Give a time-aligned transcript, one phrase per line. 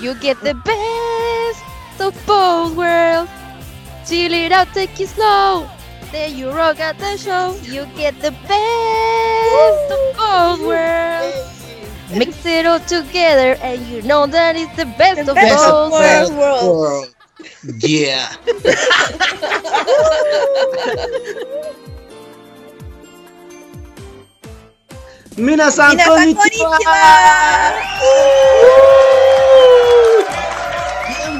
[0.00, 1.62] You get the best
[2.00, 3.30] of both worlds.
[4.06, 5.68] Chill it out, take it slow.
[6.12, 7.56] Then you rock out the show.
[7.62, 11.64] You get the best of both worlds.
[12.12, 15.92] Mix it all together, and you know that it's the best of best both of
[15.92, 16.30] worlds.
[16.30, 17.14] both worlds.
[17.82, 18.28] Yeah.
[25.36, 26.34] Minasan Minasan konnichiwa.
[26.34, 26.76] konnichiwa.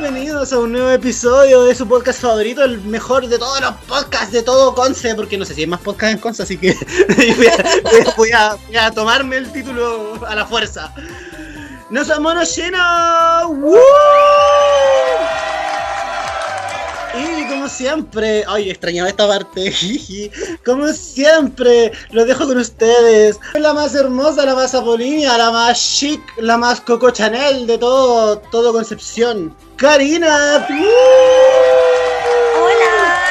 [0.09, 4.31] Bienvenidos a un nuevo episodio de su podcast favorito, el mejor de todos los podcasts
[4.31, 6.77] de todo Conce, porque no sé si hay más podcasts en Conce, así que
[8.17, 10.95] voy, a, tomarme el título a la fuerza.
[11.91, 13.47] ¡No somos llenos!
[13.49, 13.77] ¡Woo!
[17.17, 19.71] Y como siempre, ay, extrañaba esta parte.
[19.73, 20.31] jiji.
[20.65, 23.39] Como siempre, lo dejo con ustedes.
[23.55, 28.39] La más hermosa, la más apolínea, la más chic, la más Coco Chanel de todo,
[28.51, 29.57] todo Concepción.
[29.77, 30.67] Karina.
[32.63, 33.23] Hola.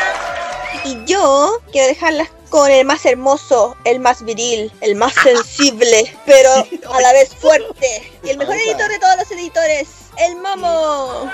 [0.84, 6.50] Y yo quiero dejarlas con el más hermoso, el más viril, el más sensible, pero
[6.52, 8.12] a la vez fuerte.
[8.24, 9.88] Y el mejor editor de todos los editores,
[10.18, 11.30] el Momo.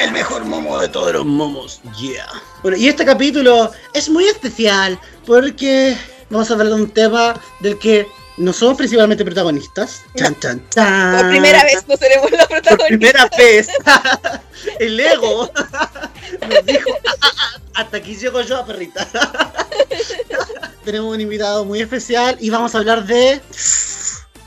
[0.00, 1.80] El mejor momo de todos los momos.
[1.98, 2.26] Yeah.
[2.62, 5.96] Bueno, y este capítulo es muy especial porque
[6.30, 8.06] vamos a hablar de un tema del que
[8.38, 10.02] no somos principalmente protagonistas.
[10.16, 11.18] Chan, chan, chan.
[11.18, 12.86] Por primera vez no seremos la Por protagonista.
[12.88, 13.68] primera vez.
[14.80, 15.50] El ego
[16.48, 19.06] nos dijo, "Ah, ah, ah, hasta aquí llego yo, perrita.
[20.84, 23.40] Tenemos un invitado muy especial y vamos a hablar de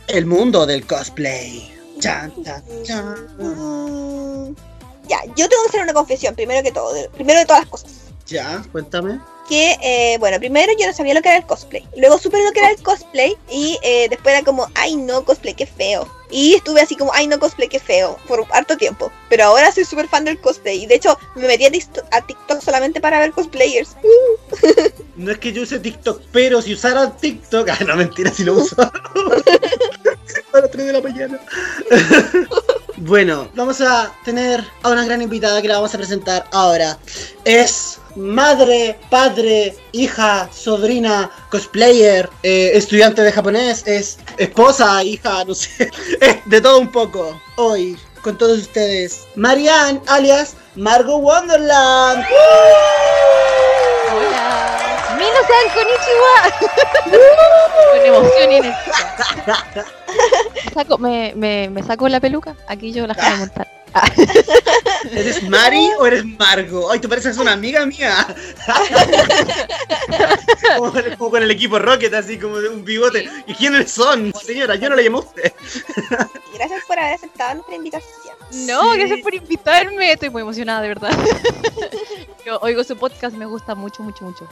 [0.07, 1.71] el mundo del cosplay.
[1.99, 4.55] Chan, chan, chan.
[5.07, 7.69] Ya, yo tengo que hacer una confesión, primero que todo, de- primero de todas las
[7.69, 7.91] cosas.
[8.27, 9.19] Ya, cuéntame.
[9.47, 11.87] que, eh, bueno, primero yo no sabía lo que era el cosplay.
[11.95, 15.53] Luego supe lo que era el cosplay y eh, después era como, ay no, cosplay,
[15.53, 16.07] qué feo.
[16.31, 19.11] Y estuve así como, ay no, cosplay, qué feo, por harto tiempo.
[19.29, 20.81] Pero ahora soy súper fan del cosplay.
[20.83, 21.69] Y de hecho me metí a,
[22.17, 23.95] a TikTok solamente para ver cosplayers.
[25.15, 27.69] No es que yo use TikTok, pero si usara TikTok.
[27.79, 28.75] Ah, no, mentira, si lo uso.
[28.81, 28.91] a
[30.59, 31.39] las 3 de la mañana.
[32.97, 36.97] Bueno, vamos a tener a una gran invitada que la vamos a presentar ahora.
[37.43, 45.91] Es madre, padre, hija, sobrina, cosplayer, eh, estudiante de japonés, es esposa, hija, no sé.
[46.21, 47.39] Es de todo un poco.
[47.57, 52.25] Hoy, con todos ustedes, Marianne, alias Margot Wonderland.
[54.11, 54.64] Hola.
[55.17, 56.35] Minasan konnichiwa.
[57.91, 58.95] Con emoción y energía.
[60.65, 62.55] Me saco, me, me, me saco la peluca.
[62.67, 63.67] Aquí yo la voy a montar.
[65.11, 66.91] ¿Eres Mari o eres Margo?
[66.91, 68.27] Ay, tú pareces una amiga mía.
[70.77, 73.29] como, como con el equipo Rocket, así como de un bigote.
[73.47, 74.33] ¿Y quiénes son?
[74.33, 75.53] Señora, yo no la llamo a usted.
[76.53, 78.35] Gracias por haber aceptado nuestra invitación.
[78.51, 78.99] No, Sí.
[78.99, 80.11] gracias por invitarme.
[80.11, 81.11] Estoy muy emocionada, de verdad.
[82.45, 84.45] Yo oigo su podcast, me gusta mucho, mucho, mucho.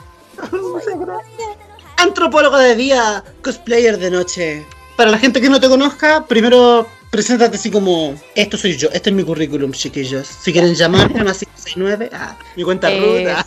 [1.98, 4.66] Antropólogo de día, cosplayer de noche.
[4.98, 9.12] Para la gente que no te conozca, primero preséntate así como, esto soy yo, este
[9.12, 10.28] es mi currículum, chiquillos.
[10.28, 13.46] Si quieren llamarme, más 569, ah, mi cuenta Eh, ruta.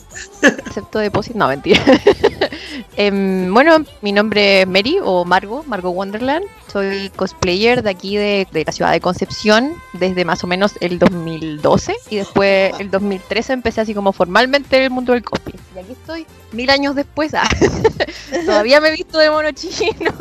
[0.66, 1.82] Excepto depósito, no, mentira.
[2.96, 6.44] Em, bueno, mi nombre es Mary o Margo, Margo Wonderland.
[6.72, 10.98] Soy cosplayer de aquí de, de la ciudad de Concepción desde más o menos el
[10.98, 15.58] 2012 y después el 2013 empecé así como formalmente en el mundo del cosplay.
[15.74, 17.34] Y aquí estoy, mil años después.
[17.34, 17.48] ah,
[18.46, 20.12] Todavía me he visto de mono chino.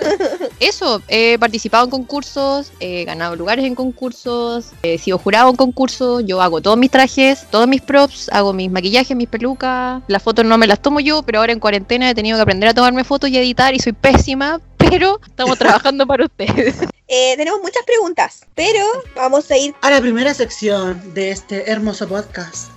[0.60, 6.24] Eso, he participado en concursos, he ganado lugares en concursos, he sido jurado en concursos,
[6.26, 10.44] yo hago todos mis trajes, todos mis props, hago mis maquillajes, mis pelucas, las fotos
[10.44, 13.04] no me las tomo yo, pero ahora en cuarentena he tenido que aprender a tomarme
[13.04, 16.76] fotos y editar y soy pésima, pero estamos trabajando para ustedes.
[17.08, 18.84] Eh, tenemos muchas preguntas, pero
[19.14, 22.70] vamos a ir A la primera sección de este hermoso podcast,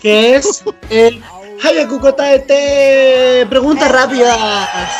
[0.00, 1.22] que es el
[1.62, 3.46] Hayaku Kotaete.
[3.48, 4.90] Preguntas rápidas.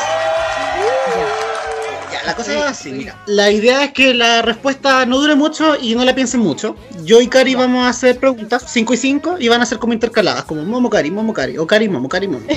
[2.26, 3.20] La cosa es así, mira.
[3.26, 6.76] La idea es que la respuesta no dure mucho y no la piensen mucho.
[7.02, 9.92] Yo y Cari vamos a hacer preguntas, 5 y 5, y van a ser como
[9.92, 12.46] intercaladas, como Momo Cari, Momo Cari, o Cari Momo, Cari Momo.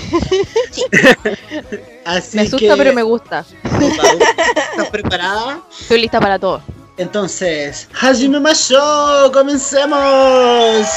[2.06, 3.46] así Me asusta, que, pero me gusta.
[3.64, 5.62] ¿Estás preparada?
[5.80, 6.62] Estoy lista para todo.
[6.98, 10.88] Entonces, Hajime Masho, comencemos.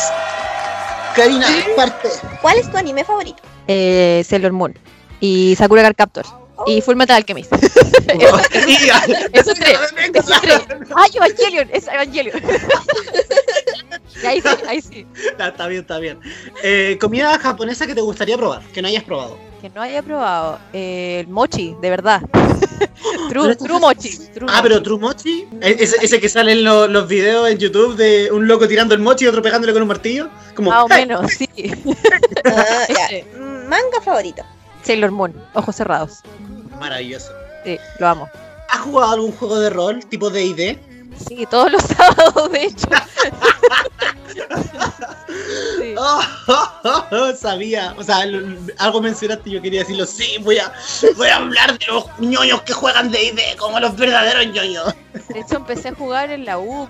[1.14, 1.46] Karina,
[1.76, 2.08] parte.
[2.40, 3.42] ¿Cuál es tu anime favorito?
[3.66, 4.78] Eh, Sailor Moon
[5.20, 6.26] y Sakura Card Captor
[6.66, 7.52] y Full Metal Alchemist.
[9.32, 9.78] Esos tres,
[10.12, 10.60] esos tres.
[10.96, 11.68] ¡Ay, Evangelion!
[11.72, 12.40] Es Evangelion.
[14.26, 15.06] Ahí sí, ahí sí.
[15.30, 16.20] Está, está bien, está bien.
[16.62, 19.38] Eh, comida japonesa que te gustaría probar, que no hayas probado.
[19.62, 20.58] Que no haya probado.
[20.74, 22.20] eh, el mochi, de verdad.
[23.28, 24.10] Pero true, mochi.
[24.34, 24.82] true Ah, pero.
[24.82, 28.66] True Mochi, ese, ese que sale en lo- los videos en YouTube de un loco
[28.68, 30.28] tirando el mochi y otro pegándole con un martillo.
[30.54, 31.48] Como, Más o menos, sí.
[32.44, 33.06] Ah, ya.
[33.06, 33.24] Ese.
[33.38, 34.42] Mm, Manga favorito.
[34.82, 36.20] Sailor Moon, ojos cerrados.
[36.80, 37.32] Maravilloso.
[37.64, 38.28] Sí, lo amo.
[38.68, 40.78] ¿Has jugado algún juego de rol tipo D&D?
[41.28, 42.88] Sí, todos los sábados, de hecho.
[45.78, 45.94] Sí.
[47.12, 50.72] Oh, sabía, o sea, lo- algo mencionaste y yo quería decirlo, sí, voy a,
[51.16, 54.94] voy a hablar de los ñoños que juegan D&D como los verdaderos ñoños.
[55.28, 56.88] De hecho, empecé a jugar en la U,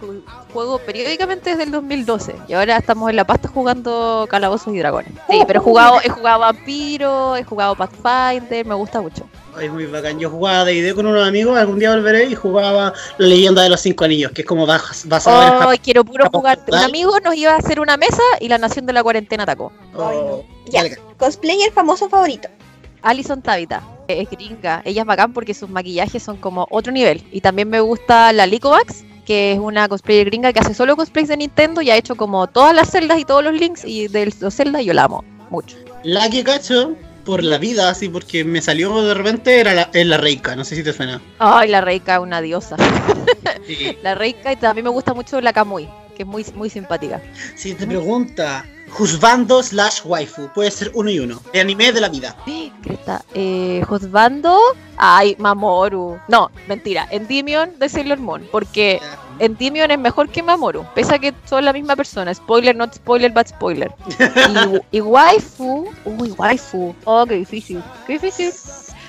[0.52, 2.36] juego periódicamente desde el 2012.
[2.48, 5.12] Y ahora estamos en la pasta jugando Calabozos y Dragones.
[5.28, 9.26] Sí, pero he jugado, he jugado Vampiro, he jugado Pathfinder, me gusta mucho.
[9.60, 13.26] Ay, muy bacán, yo jugaba D&D con unos amigos, algún día volveré y jugaba la
[13.26, 16.58] leyenda de los cinco anillos, que es como bas- basado en Ay, quiero puro jugar.
[16.66, 19.70] Un amigo nos iba a hacer una mesa y la nación de la cuarentena atacó.
[19.94, 20.84] Oh, Ya.
[21.18, 22.48] Cosplayer famoso favorito.
[23.02, 24.80] Alison Tabita, es gringa.
[24.84, 27.22] Ella es bacán porque sus maquillajes son como otro nivel.
[27.30, 31.28] Y también me gusta la Licovax, que es una cosplayer gringa que hace solo cosplays
[31.28, 34.32] de Nintendo y ha hecho como todas las celdas y todos los links y de
[34.40, 35.76] los celdas yo la amo mucho.
[36.02, 36.94] La que cacho
[37.24, 40.76] por la vida, así porque me salió de repente, era la, la Reika, no sé
[40.76, 41.20] si te suena.
[41.38, 42.76] Ay, la Reika es una diosa.
[43.66, 43.96] Sí.
[44.02, 47.20] La Reika y también me gusta mucho la Kamui, que es muy, muy simpática.
[47.54, 51.40] Si te pregunta, Juzbando slash waifu, puede ser uno y uno.
[51.52, 52.36] De anime de la vida.
[53.34, 54.58] Eh, Juzbando,
[54.96, 56.18] ay, Mamoru.
[56.28, 59.00] No, mentira, Endymion de Sailor Moon, porque
[59.40, 62.32] Endymion es mejor que Mamoru, pese a que son la misma persona.
[62.32, 63.92] Spoiler, not spoiler, but spoiler.
[64.92, 66.94] Y, y waifu, uy, waifu.
[67.04, 68.52] Oh, qué difícil, qué difícil.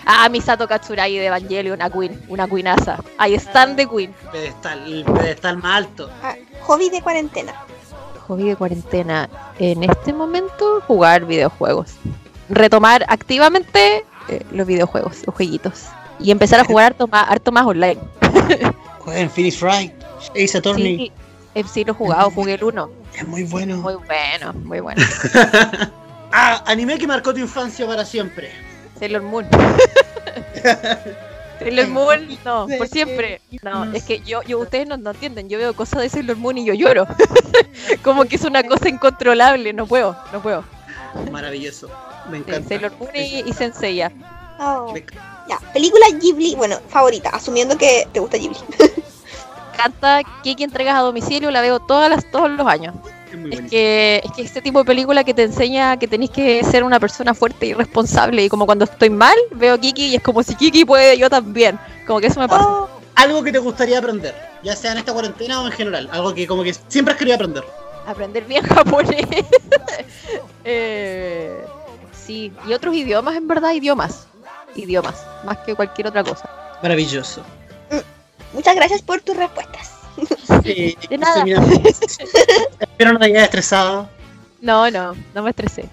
[0.05, 2.97] Ah, Misato Katsuragi de Evangelion, una queen, una queenaza.
[3.17, 4.15] Ahí están de queen.
[4.31, 6.09] Pedestal, el pedestal más alto.
[6.23, 7.53] Ah, hobby de cuarentena.
[8.27, 9.29] Hobby de cuarentena.
[9.59, 11.91] En este momento, jugar videojuegos.
[12.49, 15.87] Retomar activamente eh, los videojuegos, los jueguitos.
[16.19, 17.99] Y empezar a jugar harto más, harto más online.
[18.99, 19.91] Juega en Phoenix Wright,
[20.35, 20.97] Ace Attorney.
[20.97, 21.11] Sí,
[21.55, 22.89] eh, sí lo he jugado, jugué el 1.
[23.15, 23.77] Es muy bueno.
[23.77, 25.01] Muy bueno, muy bueno.
[26.31, 28.51] ah, anime que marcó tu infancia para siempre.
[28.99, 29.47] Sailor Moon.
[31.59, 33.41] Sailor Moon, no, por siempre.
[33.61, 36.57] No, es que yo, yo ustedes no, no entienden, yo veo cosas de Sailor Moon
[36.57, 37.05] y yo lloro.
[38.03, 40.63] Como que es una cosa incontrolable, no puedo, no puedo.
[41.31, 41.89] Maravilloso.
[42.29, 42.69] Me Sí, encanta.
[42.69, 44.11] Sailor Moon y, y Senseiya.
[44.59, 44.93] Oh.
[45.49, 48.57] Ya, película Ghibli, bueno, favorita, asumiendo que te gusta Ghibli.
[49.75, 52.95] Canta Kiki entregas a domicilio, la veo todas las, todos los años.
[53.31, 56.63] Es Es que, es que este tipo de película que te enseña que tenéis que
[56.63, 58.43] ser una persona fuerte y responsable.
[58.43, 61.79] Y como cuando estoy mal, veo Kiki y es como si Kiki puede, yo también.
[62.05, 62.67] Como que eso me pasa.
[62.67, 66.09] Oh, Algo que te gustaría aprender, ya sea en esta cuarentena o en general.
[66.11, 67.63] Algo que como que siempre has querido aprender.
[68.05, 69.25] Aprender bien japonés.
[70.63, 71.63] Eh,
[72.11, 74.27] sí, y otros idiomas, en verdad, idiomas.
[74.75, 76.49] Idiomas, más que cualquier otra cosa.
[76.81, 77.43] Maravilloso.
[78.53, 79.91] Muchas gracias por tus respuestas.
[80.65, 81.43] Eh, De nada.
[82.79, 84.09] Espero no te hayas estresado.
[84.61, 85.85] No, no, no me estresé.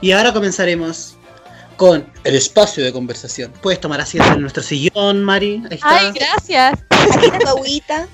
[0.00, 1.16] Y ahora comenzaremos
[1.76, 3.52] con el espacio de conversación.
[3.62, 5.62] Puedes tomar asiento en nuestro sillón, Mari.
[5.70, 5.98] Ahí está.
[5.98, 6.78] Ay, gracias.
[6.90, 8.08] Aquí está tu agüita.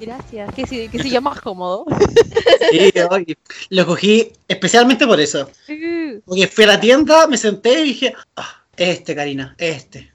[0.00, 0.54] Gracias.
[0.54, 1.84] Que si, que si yo más cómodo.
[2.70, 3.36] Sí, oye,
[3.70, 5.48] lo cogí especialmente por eso.
[5.68, 10.13] Uh, Porque fui a la tienda, me senté y dije, ah, este, Karina, este.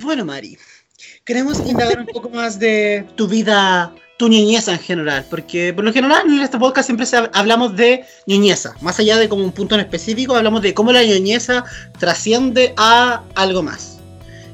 [0.00, 0.56] Bueno, Mari,
[1.24, 5.92] queremos indagar un poco más de tu vida, tu niñeza en general, porque por lo
[5.92, 9.80] general en este podcast siempre hablamos de niñeza, más allá de como un punto en
[9.80, 11.64] específico, hablamos de cómo la niñeza
[11.98, 13.98] trasciende a algo más.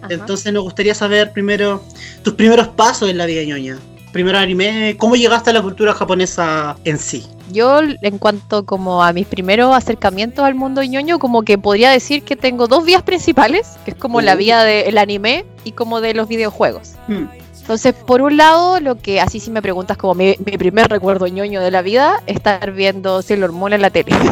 [0.01, 0.15] ajá.
[0.15, 1.85] Entonces nos gustaría saber primero
[2.23, 3.79] tus primeros pasos en la vida ñoña.
[4.15, 7.27] Primero anime, ¿cómo llegaste a la cultura japonesa en sí?
[7.51, 12.23] Yo, en cuanto como a mis primeros acercamientos al mundo ñoño, como que podría decir
[12.23, 14.39] que tengo dos vías principales, que es como la Uh.
[14.39, 16.93] vía del anime y como de los videojuegos.
[17.09, 17.25] Hmm.
[17.65, 21.27] Entonces, por un lado, lo que así si me preguntas como mi, mi primer recuerdo
[21.27, 24.15] ñoño de la vida, estar viendo Sailor Moon en la tele.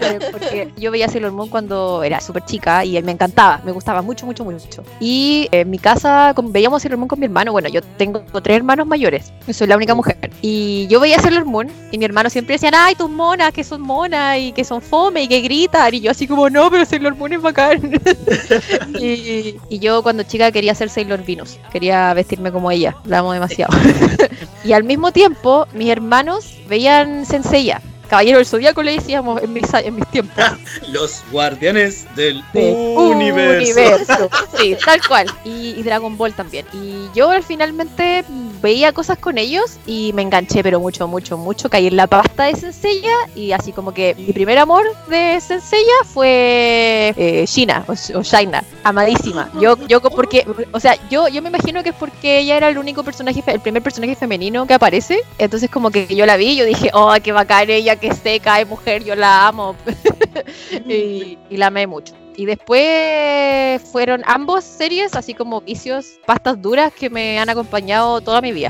[0.00, 4.02] Eh, Porque yo veía Sailor Moon cuando era súper chica y me encantaba, me gustaba
[4.02, 4.82] mucho, mucho, mucho.
[5.00, 7.52] Y en mi casa con- veíamos Sailor Moon con mi hermano.
[7.52, 10.30] Bueno, yo tengo tres hermanos mayores, yo soy la única mujer.
[10.42, 13.80] Y yo veía Sailor Moon y mi hermano siempre decían, ay, tus monas, que son
[13.80, 15.94] monas y que son fome y que gritan.
[15.94, 17.80] Y yo así como, no, pero Sailor Moon es bacán.
[19.00, 23.32] y, y yo cuando chica quería ser Sailor Venus, quería vestirme como ella, la amo
[23.32, 23.74] demasiado.
[24.64, 27.80] y al mismo tiempo, mis hermanos veían Senseiya.
[28.08, 30.44] Caballero del Zodíaco le decíamos en mis, en mis tiempos.
[30.88, 33.72] Los guardianes del de universo.
[33.72, 34.30] universo.
[34.58, 35.26] Sí, tal cual.
[35.44, 36.66] Y, y Dragon Ball también.
[36.72, 38.24] Y yo al finalmente
[38.60, 41.68] veía cosas con ellos y me enganché, pero mucho, mucho, mucho.
[41.68, 45.92] Caí en la pasta de Senseiya y así como que mi primer amor de Senseiya
[46.04, 49.50] fue eh, Shina o, o Shaina, amadísima.
[49.60, 52.78] Yo, yo porque, o sea, yo, yo me imagino que es porque ella era el
[52.78, 55.20] único personaje, el primer personaje femenino que aparece.
[55.38, 58.60] Entonces como que yo la vi y yo dije, oh, qué bacán ella, que seca,
[58.60, 59.76] es mujer, yo la amo.
[60.88, 62.14] y, y la amé mucho.
[62.36, 68.40] Y después fueron ambos series, así como vicios, pastas duras que me han acompañado toda
[68.40, 68.68] mi vida.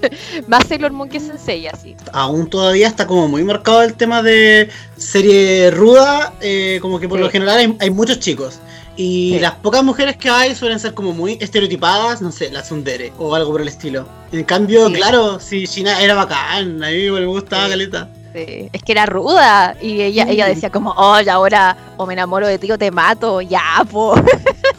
[0.48, 1.96] Más Sailor Moon que Sensei, así.
[2.12, 4.68] Aún todavía está como muy marcado el tema de
[4.98, 7.24] serie ruda, eh, como que por Sí.
[7.24, 8.58] lo general hay, hay muchos chicos.
[8.98, 9.40] Y Sí.
[9.40, 13.34] las pocas mujeres que hay suelen ser como muy estereotipadas, no sé, la Tsundere o
[13.34, 14.06] algo por el estilo.
[14.32, 14.92] En cambio, Sí.
[14.94, 17.70] claro, si Shina era bacán, a mí me gustaba Sí.
[17.70, 18.08] caleta.
[18.36, 19.76] Sí, Es que era ruda.
[19.80, 22.90] Y ella, ella decía como, oh, y ahora o me enamoro de ti o te
[22.90, 23.40] mato.
[23.40, 24.14] Ya, po.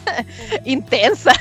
[0.64, 1.32] Intensa.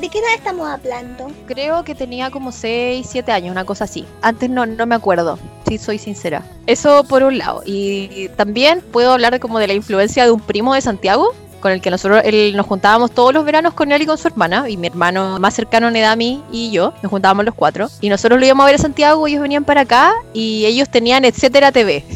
[0.00, 1.30] ¿De qué edad estamos hablando?
[1.46, 4.06] Creo que tenía como 6, 7 años, una cosa así.
[4.22, 6.42] Antes no, no me acuerdo, si soy sincera.
[6.66, 7.62] Eso por un lado.
[7.66, 11.80] Y también puedo hablar como de la influencia de un primo de Santiago, con el
[11.80, 14.76] que nosotros él- nos juntábamos todos los veranos con él y con su hermana, y
[14.76, 17.88] mi hermano más cercano en edad a mí y yo, nos juntábamos los cuatro.
[18.00, 21.24] Y nosotros lo íbamos a ver a Santiago, ellos venían para acá, y ellos tenían
[21.24, 22.04] Etcétera TV.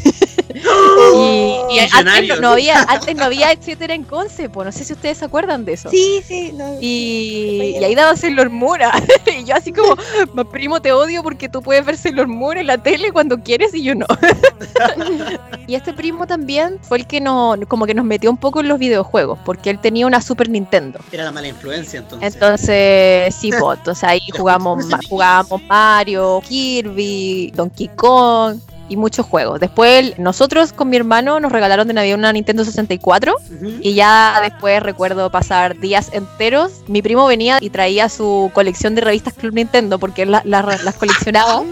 [1.15, 4.93] y y antes, no, había, antes no había Etcétera en Conce, pues no sé si
[4.93, 5.89] ustedes se acuerdan de eso.
[5.89, 6.77] Sí, sí, no.
[6.79, 8.79] Y, y ahí daban Sailor Moon.
[8.83, 9.01] ah.
[9.39, 9.95] y yo así como,
[10.33, 13.73] "Ma, primo, te odio porque tú puedes ver Sailor Moon en la tele cuando quieres
[13.73, 14.05] y yo no.
[15.67, 18.67] y este primo también fue el que nos, como que nos metió un poco en
[18.67, 20.99] los videojuegos, porque él tenía una Super Nintendo.
[21.11, 22.33] Era la mala influencia entonces.
[22.33, 28.57] Entonces, sí, pues, entonces ahí jugamos, jugábamos Mario, Kirby, Donkey Kong
[28.89, 29.59] y muchos juegos.
[29.59, 33.71] Después nosotros con mi hermano nos regalaron de Navidad una Nintendo 64 Ujú.
[33.81, 36.81] y ya después recuerdo pasar días enteros.
[36.87, 40.61] Mi primo venía y traía su colección de revistas Club Nintendo porque él la- la-
[40.61, 41.63] las coleccionaba.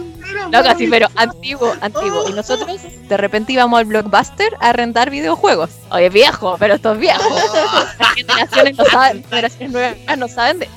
[0.49, 2.27] No, casi, pero antiguo, antiguo.
[2.29, 5.69] Y nosotros de repente íbamos al Blockbuster a arrendar videojuegos.
[5.91, 7.25] Oye, viejo, pero estos viejos.
[7.99, 10.69] Las generaciones, no saben, generaciones nuevas no saben de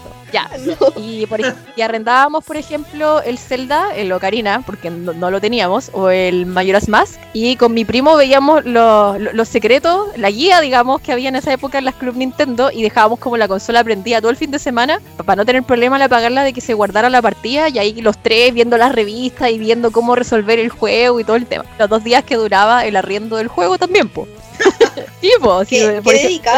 [0.96, 1.40] Y, por
[1.76, 6.46] y arrendábamos, por ejemplo, el Zelda, el Ocarina, porque no, no lo teníamos, o el
[6.46, 7.18] Majora's Mask.
[7.32, 11.36] Y con mi primo veíamos los, los- los secretos, la guía, digamos, que había en
[11.36, 14.50] esa época en las Club Nintendo y dejábamos como la consola prendida todo el fin
[14.50, 17.78] de semana para no tener problema al apagarla de que se guardara la partida y
[17.78, 21.46] ahí los tres viendo las revistas y viendo cómo resolver el juego y todo el
[21.46, 21.64] tema.
[21.78, 24.26] Los dos días que duraba el arriendo del juego también, po.
[25.20, 25.64] sí, po.
[25.64, 26.50] sí, Qué- por ejemplo.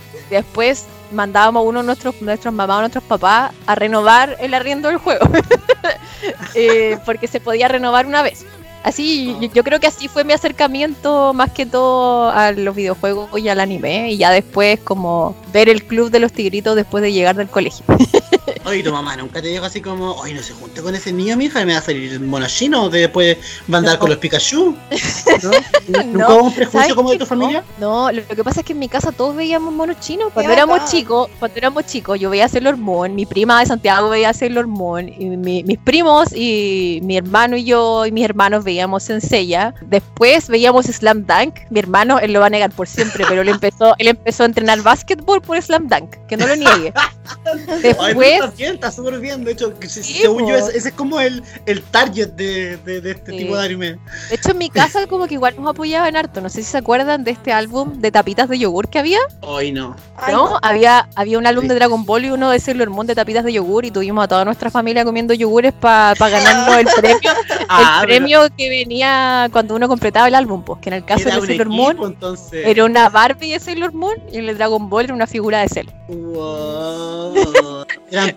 [0.30, 4.88] Después mandábamos a uno de nuestros, nuestras mamás o nuestros papás a renovar el arriendo
[4.88, 5.26] del juego.
[6.54, 8.46] Eh, porque se podía renovar una vez.
[8.82, 13.38] Así, yo, yo creo que así fue mi acercamiento más que todo a los videojuegos
[13.38, 14.10] y al anime.
[14.10, 17.84] Y ya después como ver el club de los tigritos después de llegar del colegio.
[18.66, 21.36] Oye, tu mamá nunca te dijo así como, oye, no se junte con ese niño,
[21.36, 23.36] mija, me va a salir el mono chino, de después
[23.72, 24.00] va a andar No.
[24.00, 24.76] con los Pikachu.
[25.42, 25.50] ¿No?
[25.86, 27.62] ¿Nunca No, hubo un prejuicio ¿Sabes como de tu familia?
[27.78, 30.32] No, lo, que pasa es que en mi casa todos veíamos monos chinos.
[30.34, 34.32] Cuando éramos chicos, cuando éramos chicos, yo veía Sailor Moon, mi prima de Santiago veía
[34.34, 39.04] Sailor Moon, y mi- mis primos y mi hermano y yo y mis hermanos veíamos
[39.04, 39.74] Senseiya.
[39.82, 41.54] Después veíamos Slam Dunk.
[41.70, 44.46] Mi hermano, él lo va a negar por siempre, pero él empezó, él empezó a
[44.46, 46.92] entrenar básquetbol por Slam Dunk, que no lo niegue.
[47.82, 49.44] Después, bien, está súper bien.
[49.44, 50.48] De hecho, Sí, según po.
[50.50, 53.38] yo, ese, ese es como el, el target de, de- de este Sí.
[53.38, 53.86] tipo de anime.
[54.28, 56.40] de hecho, en mi casa como que igual nos apoyaban harto.
[56.40, 59.18] No sé si se acuerdan de este álbum de tapitas de yogur que había.
[59.42, 59.96] Hoy no.
[60.16, 60.58] Ay, ¿no?
[60.62, 61.68] Había, había un álbum Sí.
[61.68, 64.28] de Dragon Ball y uno de Sailor Moon de tapitas de yogur y tuvimos a
[64.28, 67.30] toda nuestra familia comiendo yogures para ganarnos el premio,
[67.68, 71.04] Ah, el pero premio que venía cuando uno completaba el álbum, pues que en el
[71.04, 72.66] caso era de Sailor equipo, Moon entonces.
[72.66, 75.68] era una Barbie de Sailor Moon y en el Dragon Ball era una figura de
[75.68, 75.88] Cell.
[76.08, 77.84] Wow.
[78.10, 78.36] Eran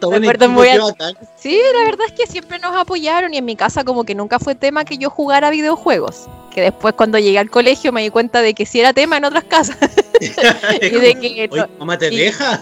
[0.50, 0.96] muy al-.
[1.38, 4.40] Sí, la verdad es que siempre nos apoyaron y en mi casa como que nunca
[4.40, 6.28] fue tema que yo jugara videojuegos.
[6.52, 9.26] Que después cuando llegué al colegio me di cuenta de que sí era tema en
[9.26, 9.78] otras casas.
[10.82, 12.60] y de que Oye, mamá te y- deja.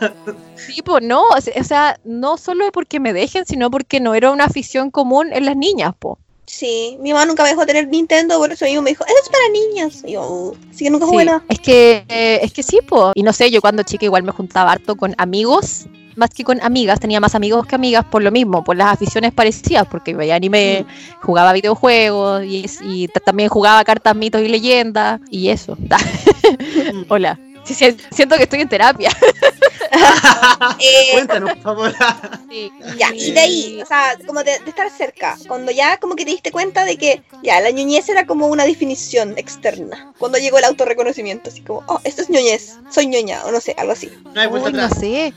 [0.55, 4.13] Sí, pues no, o se- o sea, no solo porque me dejen, sino porque no
[4.15, 6.19] era una afición común en las niñas, po.
[6.49, 9.29] Sí, mi mamá nunca me dejó tener Nintendo, por eso yo me dijo, eso es
[9.29, 10.01] para niños.
[10.05, 11.43] Y yo, así que nunca jugué Sí, nada.
[11.49, 13.11] es que, eh, es que sí, po.
[13.15, 16.61] Y no sé, yo cuando chica igual me juntaba harto con amigos, más que con
[16.61, 20.35] amigas, tenía más amigos que amigas por lo mismo, por las aficiones parecidas, porque veía
[20.35, 20.85] anime,
[21.21, 25.77] jugaba videojuegos y, y también jugaba cartas, mitos y leyendas, y eso.
[27.07, 27.39] Hola.
[27.67, 29.11] Sí, sí, siento que estoy en terapia.
[30.79, 31.93] Eh, Cuéntanos, por favor.
[32.49, 32.71] Sí.
[32.97, 36.25] Ya, y de ahí, o sea, como de, de estar cerca, cuando ya como que
[36.25, 40.57] te diste cuenta de que ya la ñoñez era como una definición externa, cuando llegó
[40.57, 44.11] el autorreconocimiento, así como, oh, esto es ñoñez, soy ñoña, o no sé, algo así.
[44.33, 45.33] No hay vuelta Uy, no sé.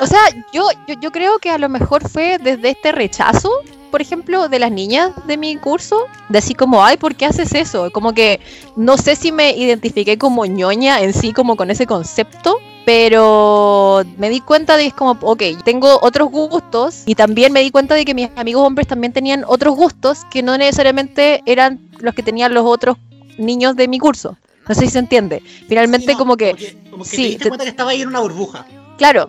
[0.00, 0.20] O sea,
[0.52, 3.50] yo, yo, yo creo que a lo mejor fue desde este rechazo,
[3.92, 7.54] por ejemplo, de las niñas de mi curso, de así como, ay, ¿por qué haces
[7.54, 7.92] eso?
[7.92, 8.40] Como que
[8.74, 12.58] no sé si me identifiqué como ñoña en sí, como con ese concepto.
[12.84, 17.60] Pero me di cuenta de que es como, ok, tengo otros gustos y también me
[17.60, 21.78] di cuenta de que mis amigos hombres también tenían otros gustos que no necesariamente eran
[21.98, 22.96] los que tenían los otros
[23.38, 24.36] niños de mi curso.
[24.68, 25.42] No sé si se entiende.
[25.68, 28.02] Finalmente Sí, no, como que Como que sí, te diste te- cuenta que estaba ahí
[28.02, 28.66] en una burbuja.
[29.02, 29.28] Claro,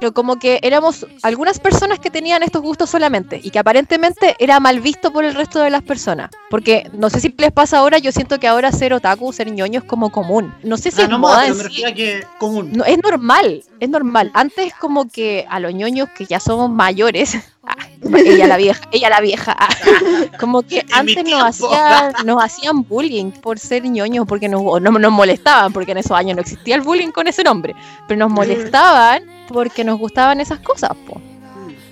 [0.00, 4.58] pero como que éramos algunas personas que tenían estos gustos solamente y que aparentemente era
[4.58, 6.28] mal visto por el resto de las personas.
[6.50, 9.78] Porque no sé si les pasa ahora, yo siento que ahora ser otaku, ser ñoño
[9.78, 10.52] es como común.
[10.64, 11.84] No sé si Ah, es no, moda en sí.
[11.94, 12.72] que común.
[12.74, 14.32] No, es normal, es normal.
[14.34, 17.36] Antes como que a los ñoños que ya somos mayores,
[18.16, 19.56] ella la vieja, ella la vieja,
[20.40, 25.12] como que antes nos hacían, nos hacían bullying por ser ñoños, porque nos, no, nos
[25.12, 27.74] molestaban, porque en esos años no existía el bullying con ese nombre,
[28.08, 30.90] pero nos molestaban porque nos gustaban esas cosas.
[31.06, 31.20] Po.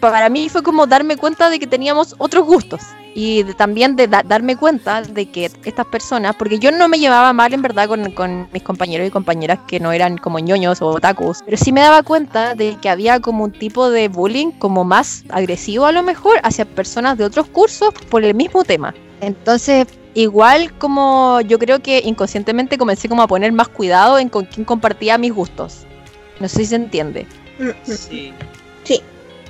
[0.00, 2.80] Para mí fue como darme cuenta de que teníamos otros gustos
[3.14, 7.32] y también de da- darme cuenta de que estas personas, porque yo no me llevaba
[7.32, 10.88] mal en verdad con, con mis compañeros y compañeras que no eran como ñoños o
[10.88, 14.84] otakus, pero sí me daba cuenta de que había como un tipo de bullying como
[14.84, 18.94] más agresivo a lo mejor hacia personas de otros cursos por el mismo tema.
[19.20, 24.44] Entonces, igual como yo creo que inconscientemente comencé como a poner más cuidado en con
[24.46, 25.84] quién compartía mis gustos.
[26.40, 27.26] No sé si se entiende.
[27.84, 28.32] Sí.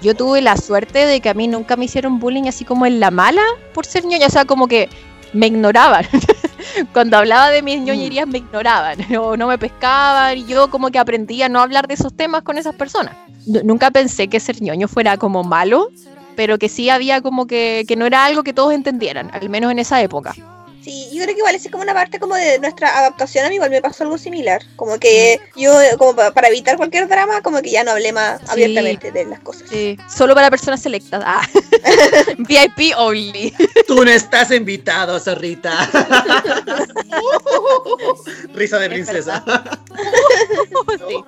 [0.03, 3.01] Yo tuve la suerte de que a mí nunca me hicieron bullying así como en
[3.01, 3.43] la mala
[3.75, 4.89] por ser ñoña, o sea, como que
[5.33, 6.07] me ignoraban.
[6.93, 10.99] Cuando hablaba de mis ñoñerías me ignoraban o no me pescaban y yo como que
[10.99, 13.15] aprendí a no hablar de esos temas con esas personas.
[13.47, 15.91] Nu- Nunca pensé que ser ñoño fuera como malo,
[16.37, 19.71] pero que sí había como que, que no era algo que todos entendieran, al menos
[19.73, 20.35] en esa época.
[20.83, 23.57] Sí, yo creo que igual es como una parte como de nuestra adaptación, a mí
[23.57, 27.61] igual me pasó algo similar, como que yo, como pa- para evitar cualquier drama, como
[27.61, 28.47] que ya no hablé más Sí.
[28.49, 29.69] abiertamente de las cosas.
[29.69, 31.23] Sí, solo para personas selectas.
[31.25, 31.47] Ah.
[32.39, 33.53] VIP only.
[33.87, 35.71] Tú no estás invitado, zorrita.
[38.55, 39.45] Risa de Es princesa.
[41.09, 41.25] Sí.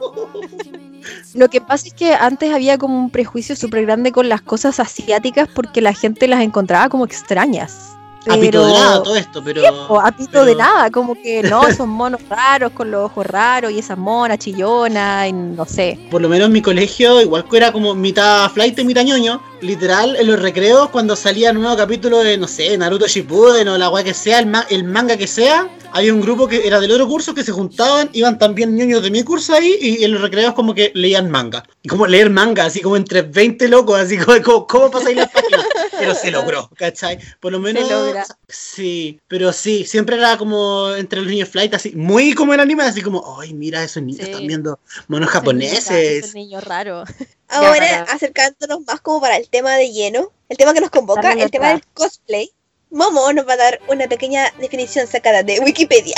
[1.35, 4.79] Lo que pasa es que antes había como un prejuicio súper grande con las cosas
[4.81, 7.91] asiáticas porque la gente las encontraba como extrañas.
[8.29, 9.63] A pito de nada todo esto, pero.
[9.89, 13.27] O a pito de pero- nada, como que no, son monos raros con los ojos
[13.27, 15.99] raros y esas monas chillonas y no sé.
[16.11, 19.41] Por lo menos en mi colegio, igual que era como mitad flight y mitad ñoño.
[19.63, 23.79] Literal, en los recreos, cuando salía un nuevo capítulo de, no sé, Naruto Shippuden o
[23.79, 26.81] la guay que sea, el, ma- el manga que sea, había un grupo que era
[26.81, 30.11] del otro curso que se juntaban, iban también ñoños de mi curso ahí y en
[30.11, 31.63] los recreos como que leían manga.
[31.81, 35.31] Y como leer manga, así como entre 20 locos, así como, como ¿cómo pasáis las
[35.31, 35.65] páginas?
[35.97, 37.19] Pero se logró, ¿cachai?
[37.39, 37.89] Por lo menos...
[37.89, 38.27] logra.
[38.49, 42.83] Sí, pero sí, siempre era como entre los niños flight, así, muy como el anime,
[42.83, 44.31] así como, ay, mira, esos niños Sí.
[44.33, 46.35] están viendo monos Ese japoneses.
[46.35, 47.05] niño raro.
[47.53, 51.33] Ahora, para- acercándonos más como para el tema de lleno, el tema que nos convoca,
[51.33, 52.51] el tema del cosplay,
[52.91, 56.15] Momo nos va a dar una pequeña definición sacada de Wikipedia.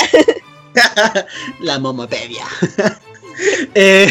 [1.59, 2.45] La momopedia.
[3.73, 4.07] Eh,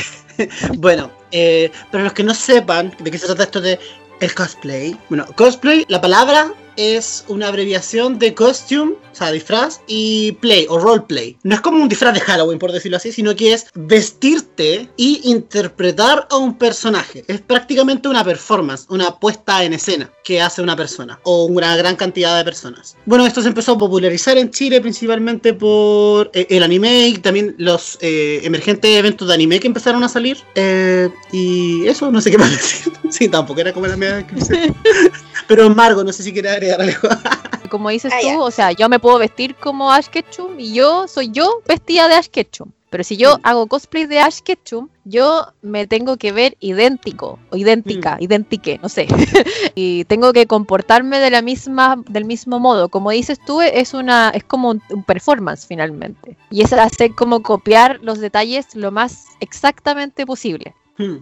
[0.77, 3.79] bueno, eh, para los que no sepan de qué se trata esto de
[4.21, 4.99] el cosplay.
[5.09, 10.79] Bueno, cosplay, la palabra es una abreviación de costume, o sea, disfraz, y play o
[10.79, 11.37] roleplay.
[11.43, 15.21] No es como un disfraz de Halloween, por decirlo así, sino que es vestirte y
[15.25, 17.25] interpretar a un personaje.
[17.29, 21.97] Es prácticamente una performance, una puesta en escena que hace una persona o una gran
[21.97, 22.97] cantidad de personas.
[23.05, 27.55] Bueno, esto se empezó a popularizar en Chile principalmente por eh, el anime y también
[27.59, 30.39] los eh, emergentes eventos de anime que empezaron a salir.
[30.55, 32.93] Eh, y eso, no sé qué más decir.
[33.11, 34.75] sí, tampoco era como la media descripción.
[35.47, 37.09] Pero Margo, no sé si quiere agregar algo.
[37.71, 38.41] Como dices Ah, tú, ya.
[38.41, 42.15] o sea, yo me puedo vestir como Ash Ketchum y yo soy yo vestida de
[42.15, 42.71] Ash Ketchum.
[42.91, 43.41] Pero si yo Mm.
[43.43, 48.23] hago cosplay de Ash Ketchum, yo me tengo que ver idéntico o idéntica, Mm.
[48.23, 49.09] idéntique, no sé.
[49.75, 52.89] y tengo que comportarme de la misma, del mismo modo.
[52.89, 56.37] Como dices tú, es una, es como un, un performance finalmente.
[56.53, 60.75] Y es hacer como copiar los detalles lo más exactamente posible.
[60.99, 61.17] Hmm.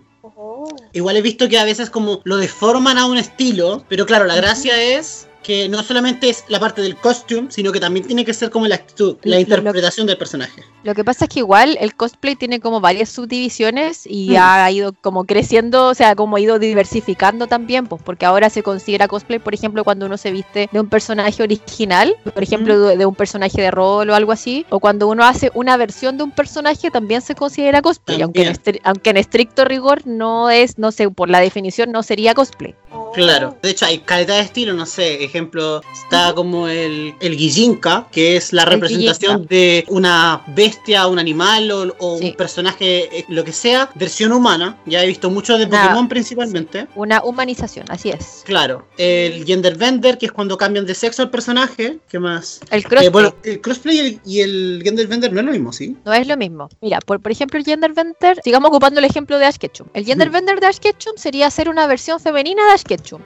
[0.92, 4.36] Igual he visto que a veces como lo deforman a un estilo, pero claro, la
[4.36, 8.32] gracia es que no solamente es la parte del costume, sino que también tiene que
[8.34, 10.62] ser como la actitud, la interpretación del personaje.
[10.84, 14.36] Lo que pasa es que igual el cosplay tiene como varias subdivisiones y Mm.
[14.38, 18.62] ha ido como creciendo, o sea, como ha ido diversificando también, pues porque ahora se
[18.62, 22.96] considera cosplay, por ejemplo, cuando uno se viste de un personaje original, por ejemplo, de,
[22.96, 26.24] de un personaje de rol o algo así, o cuando uno hace una versión de
[26.24, 30.92] un personaje también se considera cosplay, aunque en, aunque en estricto rigor no es, no
[30.92, 32.74] sé, por la definición no sería cosplay.
[33.14, 38.06] Claro, de hecho hay calidad de estilo, no sé, ejemplo, está como el, el Gijinka,
[38.12, 42.26] que es la representación de una bestia, un animal o, o Sí.
[42.30, 46.86] un personaje, eh, lo que sea, versión humana, ya he visto mucho de Pokémon principalmente.
[46.94, 48.42] Una humanización, así es.
[48.44, 52.60] Claro, el gender bender, que es cuando cambian de sexo al personaje, ¿qué más?
[52.70, 53.06] El crossplay.
[53.06, 55.96] Eh, bueno, el crossplay y el, y el gender bender no es lo mismo, ¿sí?
[56.04, 56.68] No es lo mismo.
[56.80, 59.86] Mira, por, por ejemplo, el Gender Bender, sigamos ocupando el ejemplo de Ash Ketchum.
[59.94, 60.34] El Gender Ujú.
[60.36, 63.20] Bender de Ash Ketchum sería hacer una versión femenina de Ash Ketchum,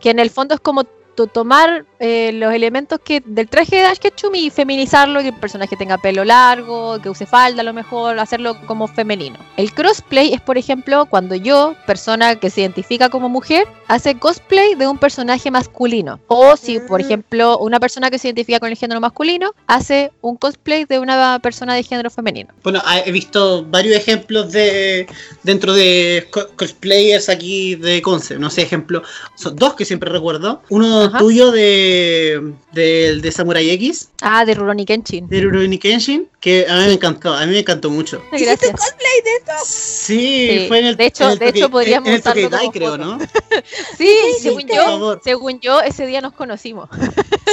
[0.00, 0.84] que en el fondo es como
[1.26, 5.76] tomar eh, los elementos que del traje de Ash Ketchum y feminizarlo, que el personaje
[5.76, 9.36] tenga pelo largo, que use falda a lo mejor, hacerlo como femenino.
[9.56, 14.74] El crossplay es, por ejemplo, cuando yo, persona que se identifica como mujer, hace cosplay
[14.74, 16.20] de un personaje masculino.
[16.28, 17.04] O si, por Mm.
[17.04, 21.38] ejemplo, una persona que se identifica con el género masculino hace un cosplay de una
[21.40, 22.50] persona de género femenino.
[22.62, 25.06] Bueno, ah, he visto varios ejemplos de
[25.42, 28.40] dentro de co- cosplayers aquí de Concept.
[28.40, 29.02] No sé, ejemplo,
[29.34, 30.62] son dos que siempre recuerdo.
[30.70, 31.18] Uno Ajá.
[31.18, 35.28] tuyo de, del de Samurai X, Ah, de Rurouni Kenshin.
[35.28, 38.22] de Rurouni Kenshin, que a mí me encantó, a mí me encantó mucho.
[38.30, 38.50] Gracias.
[38.52, 39.52] ¿Hiciste cosplay de esto?
[39.64, 42.70] Sí, Sí, fue en el de hecho- el de hecho podríamos en el usarlo Dai,
[42.70, 42.96] creo.
[42.98, 43.18] ¿no?
[43.98, 45.20] Sí, Sí, según por yo, favor.
[45.22, 46.88] según yo, ese día nos conocimos.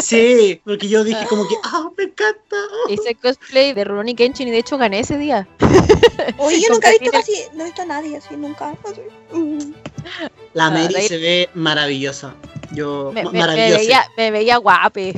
[0.04, 2.56] Sí, porque yo dije como que, ah, me encanta.
[2.86, 2.90] oh".
[2.92, 5.48] Hice cosplay de Rurouni Kenshin y de hecho gané ese día.
[6.38, 8.76] Oye, yo nunca he visto casi, no he visto a nadie así, nunca.
[8.86, 9.02] así.
[9.34, 9.74] Mm.
[10.54, 12.36] La Ah, Mary de se ve maravillosa.
[12.72, 15.14] Yo, Me, me- me veía, me veía guape.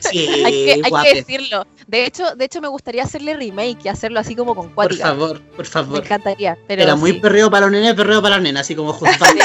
[0.00, 1.14] Sí, hay que, hay que guape.
[1.14, 1.66] decirlo.
[1.86, 5.04] De hecho, de hecho, me gustaría hacerle remake y hacerlo así como con Por cuática.
[5.08, 6.04] favor, por Me favor.
[6.04, 6.58] encantaría.
[6.66, 9.24] Pero Era muy perreo para los nenes, perreo para las nenas, así como justo.
[9.24, 9.38] Sí,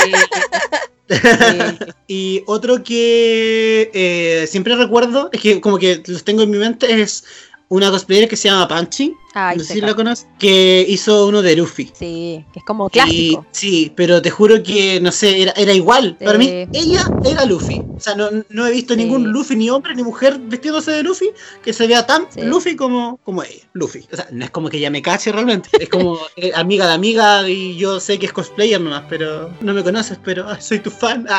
[1.10, 1.78] sí.
[2.08, 7.02] Y otro que eh, siempre recuerdo, es que como que los tengo en mi mente,
[7.02, 7.26] es
[7.76, 11.42] una cosplayer que se llama Punchy, Ay, no sé si la conoces, que hizo uno
[11.42, 11.92] de Luffy.
[11.98, 13.44] Sí, que es como clásico.
[13.52, 16.16] Y- sí, pero te juro que, no sé, era, era igual.
[16.24, 17.82] Para mí, ella era Luffy.
[17.98, 19.00] O sea, no, no he visto Sí.
[19.00, 21.32] ningún Luffy, ni hombre, ni mujer vestiéndose de Luffy,
[21.64, 22.42] que se vea tan Sí.
[22.44, 24.06] Luffy como, como ella, Luffy.
[24.12, 25.70] O sea, no es como que ella me cache realmente.
[25.80, 29.74] Es como eh, amiga de amiga y yo sé que es cosplayer nomás, pero no
[29.74, 31.26] me conoces, pero ah, soy tu fan.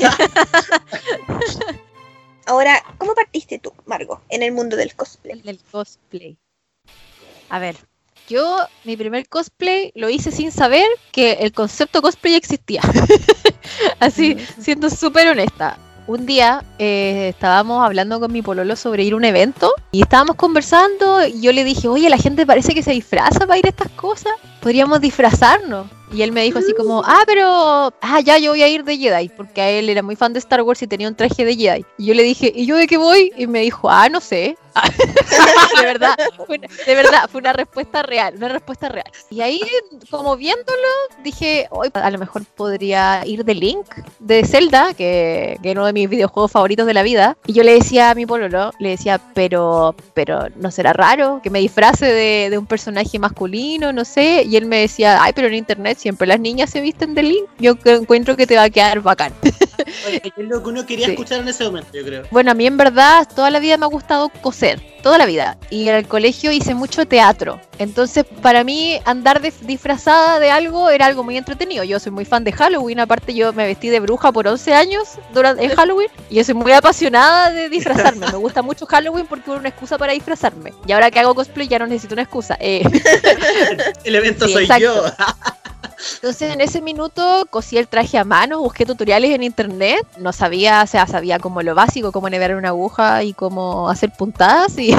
[2.50, 5.38] Ahora, ¿cómo partiste tú, Margo, en el mundo del cosplay?
[5.38, 6.36] El del cosplay.
[7.48, 7.76] A ver,
[8.28, 12.82] yo mi primer cosplay lo hice sin saber que el concepto cosplay existía.
[14.00, 15.78] Así, siendo súper honesta.
[16.08, 20.34] Un día eh, estábamos hablando con mi pololo sobre ir a un evento y estábamos
[20.34, 23.68] conversando y yo le dije, oye, la gente parece que se disfraza para ir a
[23.68, 24.32] estas cosas.
[24.60, 25.86] Podríamos disfrazarnos.
[26.12, 28.96] Y él me dijo así como, ah, pero, ah, ya, yo voy a ir de
[28.96, 31.54] Jedi, porque a él era muy fan de Star Wars y tenía un traje de
[31.54, 31.84] Jedi.
[31.98, 33.32] Y yo le dije, ¿y yo de qué voy?
[33.36, 34.56] Y me dijo, ah, no sé.
[35.80, 39.10] de verdad, fue una, de verdad, fue una respuesta real, una respuesta real.
[39.30, 39.60] Y ahí,
[40.10, 40.88] como viéndolo,
[41.22, 43.86] dije, hoy a lo mejor podría ir de Link,
[44.18, 47.36] de Zelda, que, que es uno de mis videojuegos favoritos de la vida.
[47.46, 51.50] Y yo le decía a mi pololo, le decía, pero, pero no será raro que
[51.50, 54.44] me disfrace de, de un personaje masculino, no sé.
[54.46, 57.48] Y él me decía, ay, pero en internet siempre las niñas se visten de Link.
[57.58, 59.32] Yo encuentro que te va a quedar bacán.
[60.06, 61.12] Oye, es lo que uno quería Sí.
[61.12, 62.22] escuchar en ese momento, yo creo.
[62.30, 65.58] Bueno, a mí en verdad toda la vida me ha gustado coser, toda la vida.
[65.70, 67.60] Y en el colegio hice mucho teatro.
[67.78, 71.84] Entonces, para mí, andar de- disfrazada de algo era algo muy entretenido.
[71.84, 75.08] Yo soy muy fan de Halloween, aparte yo me vestí de bruja por 11 años
[75.32, 76.08] durante en Halloween.
[76.28, 78.26] Y yo soy muy apasionada de disfrazarme.
[78.26, 80.72] Me gusta mucho Halloween porque es una excusa para disfrazarme.
[80.86, 82.56] Y ahora que hago cosplay ya no necesito una excusa.
[82.60, 82.82] Eh,
[84.04, 84.82] El evento Sí, soy exacto.
[84.84, 85.04] yo.
[86.14, 90.82] Entonces en ese minuto cosí el traje a mano, busqué tutoriales en internet, no sabía,
[90.82, 94.94] o sea, sabía como lo básico, cómo nevar una aguja y cómo hacer puntadas y,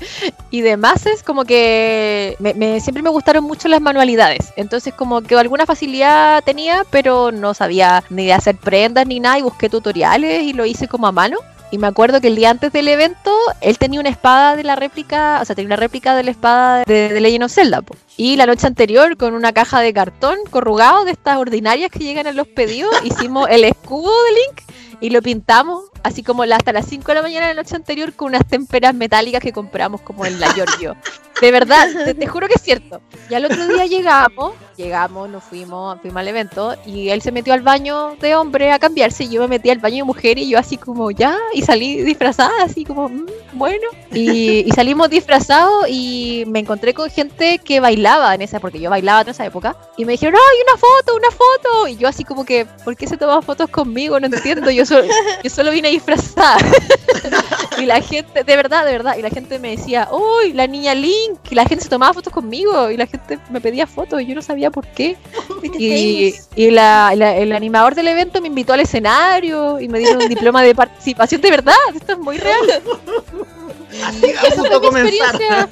[0.50, 5.36] y demás, es como que me, siempre me gustaron mucho las manualidades, entonces como que
[5.36, 10.42] alguna facilidad tenía, pero no sabía ni de hacer prendas ni nada y busqué tutoriales
[10.42, 11.38] y lo hice como a mano.
[11.70, 14.76] Y me acuerdo que el día antes del evento, él tenía una espada de la
[14.76, 17.82] réplica, o sea, tenía una réplica de la espada de, de Legend of Zelda.
[17.82, 17.96] po.
[18.16, 22.26] Y la noche anterior, con una caja de cartón corrugado de estas ordinarias que llegan
[22.26, 26.86] a los pedidos, hicimos el escudo de Link y lo pintamos así como hasta las
[26.86, 30.24] 5 de la mañana de la noche anterior con unas témperas metálicas que compramos como
[30.24, 30.96] en la Giorgio.
[31.40, 33.02] De verdad, te, te juro que es cierto.
[33.28, 37.54] Y al otro día llegamos, llegamos, nos fuimos, fuimos al evento y él se metió
[37.54, 40.48] al baño de hombre a cambiarse y yo me metí al baño de mujer y
[40.48, 43.86] yo así como ya, y salí disfrazada, así como, "Mm, bueno.
[44.12, 48.90] Y, y salimos disfrazados y me encontré con gente que bailaba en esa, porque yo
[48.90, 51.88] bailaba en esa época, y me dijeron, ¡ay, una foto, una foto!
[51.88, 54.18] Y yo así como que, ¿por qué se toman fotos conmigo?
[54.20, 55.06] No entiendo, yo solo,
[55.42, 56.58] yo solo vine disfrazada.
[57.78, 60.94] y la gente, de verdad, de verdad, y la gente me decía, ¡uy, la niña
[60.94, 61.38] Link!
[61.50, 64.34] Y la gente se tomaba fotos conmigo y la gente me pedía fotos y yo
[64.34, 65.16] no sabía por qué.
[65.78, 70.22] Y, y la- la- el animador del evento me invitó al escenario y me dieron
[70.22, 71.74] un diploma de participación de verdad.
[71.94, 72.60] Esto es muy real.
[74.04, 75.68] Así fue a comenzar.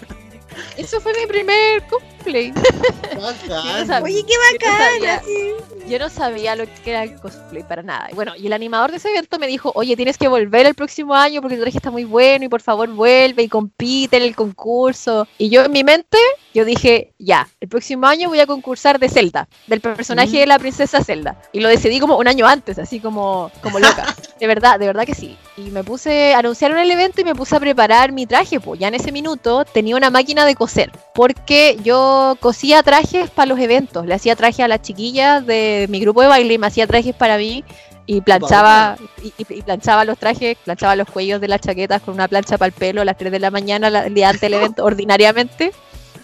[0.77, 2.53] Eso fue mi primer cosplay.
[3.21, 4.03] Bacán.
[4.03, 4.38] Oye, qué Yo
[4.69, 4.93] no bacán.
[4.95, 5.14] sabía.
[5.17, 5.51] así.
[5.88, 8.09] Yo no sabía lo que era el cosplay para nada.
[8.11, 10.75] Y bueno, y el animador de ese evento me dijo, oye, tienes que volver el
[10.75, 14.23] próximo año porque tu traje está muy bueno y por favor vuelve y compite en
[14.23, 15.29] el concurso.
[15.37, 16.17] Y yo en mi mente,
[16.55, 20.40] yo dije, ya, el próximo año voy a concursar de Zelda, del personaje Mm.
[20.40, 21.40] de la princesa Zelda.
[21.53, 24.07] Y lo decidí como un año antes, así como, como loca.
[24.40, 25.37] De verdad, de verdad que sí.
[25.57, 28.88] Y me puse, anunciaron el evento y me puse a preparar mi traje, pues ya
[28.88, 34.05] en ese minuto tenía una máquina de coser, porque yo cosía trajes para los eventos,
[34.07, 37.14] le hacía traje a las chiquillas de mi grupo de baile y me hacía trajes
[37.14, 37.62] para mí
[38.07, 42.14] y planchaba y, y- y planchaba los trajes, planchaba los cuellos de las chaquetas con
[42.14, 44.40] una plancha para el pelo a las 3 de la mañana la- el día antes
[44.42, 45.70] del evento, ordinariamente,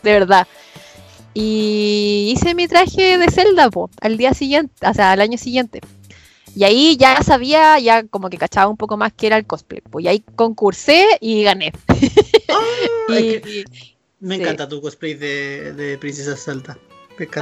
[0.03, 0.47] de verdad.
[1.33, 5.81] Y hice mi traje de Zelda, po, al día siguiente, o sea, al año siguiente.
[6.57, 9.81] Y ahí ya sabía, ya como que cachaba un poco más que era el cosplay.
[9.83, 11.73] Pues y ahí concursé y gané.
[13.09, 13.65] Y-
[14.21, 14.43] Me Sí.
[14.43, 16.77] encanta tu cosplay de, de Princesa Salta.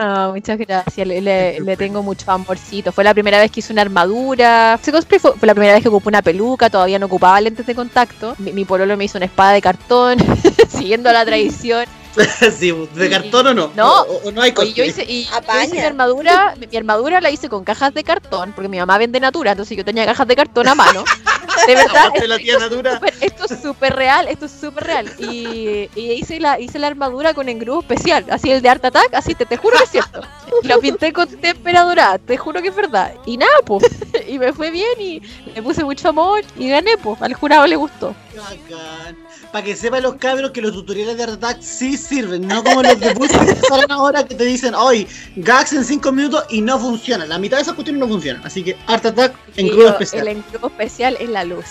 [0.00, 2.90] Ah, muchas gracias, le, le- le tengo mucho amorcito.
[2.90, 4.74] Fue la primera vez que hice una armadura.
[4.80, 7.64] Ese cosplay fue, fue la primera vez que ocupé una peluca, todavía no ocupaba lentes
[7.66, 8.34] de contacto.
[8.38, 10.18] Mi, mi pololo me hizo una espada de cartón,
[10.68, 11.84] siguiendo la tradición.
[12.58, 13.72] sí, ¿de cartón o no?
[13.74, 14.02] No.
[14.02, 17.20] O, o no hay Oye, yo hice, y yo hice mi armadura, mi, mi armadura
[17.20, 20.26] la hice con cajas de cartón, porque mi mamá vende natura, entonces yo tenía cajas
[20.26, 21.04] de cartón a mano.
[21.66, 23.00] De verdad, la tía Natura.
[23.20, 25.12] esto es súper real, esto es súper real.
[25.18, 29.14] Y, y hice, la, hice la armadura con engrudo especial, así el de Art Attack,
[29.14, 30.20] así te, te juro que es cierto.
[30.62, 33.14] Lo pinté con témpera dorada, te juro que es verdad.
[33.26, 33.84] Y nada, pues,
[34.28, 35.20] y me fue bien y
[35.54, 38.14] le puse mucho amor y gané, pues, al jurado le gustó.
[39.52, 43.00] Para que sepan los cabros que los tutoriales de Attack sí sirven, no como los
[43.00, 46.78] de Boost que salen ahora que te dicen, hoy gags en 5 minutos y no
[46.78, 47.26] funciona.
[47.26, 48.44] La mitad de esas cuestiones no funcionan.
[48.44, 50.28] Así que Art Attack en Y crudo yo, especial.
[50.28, 51.66] El engrudo especial es la luz.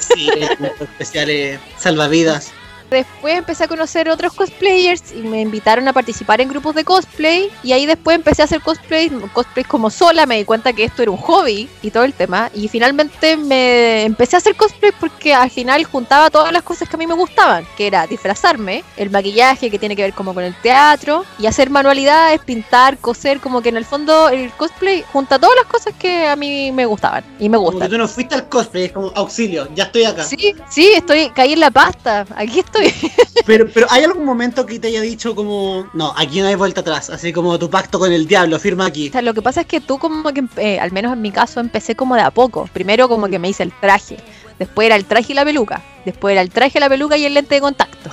[0.00, 2.52] Sí, el crudo especial es salvavidas.
[2.92, 7.50] Después empecé a conocer otros cosplayers y me invitaron a participar en grupos de cosplay
[7.62, 11.00] y ahí después empecé a hacer cosplay, cosplay como sola, me di cuenta que esto
[11.00, 15.32] era un hobby y todo el tema y finalmente me empecé a hacer cosplay porque
[15.32, 19.08] al final juntaba todas las cosas que a mí me gustaban, que era disfrazarme, el
[19.08, 23.62] maquillaje que tiene que ver como con el teatro y hacer manualidades, pintar, coser, como
[23.62, 27.24] que en el fondo el cosplay junta todas las cosas que a mí me gustaban
[27.38, 27.90] y me Como que gustan.
[27.90, 30.24] tú no fuiste al cosplay, es como auxilio, ya estoy acá.
[30.24, 32.81] Sí, sí, estoy, caí en la pasta, aquí estoy.
[33.44, 36.80] Pero, pero ¿hay algún momento que te haya dicho como, no, aquí no hay vuelta
[36.80, 37.10] atrás?
[37.10, 39.08] Así como tu pacto con el diablo, firma aquí.
[39.08, 41.32] O sea, lo que pasa es que tú como que, eh, al menos en mi
[41.32, 42.68] caso, empecé como de a poco.
[42.72, 44.18] Primero como que me hice el traje,
[44.60, 47.34] después era el traje y la peluca, después era el traje, la peluca y el
[47.34, 48.10] lente de contacto.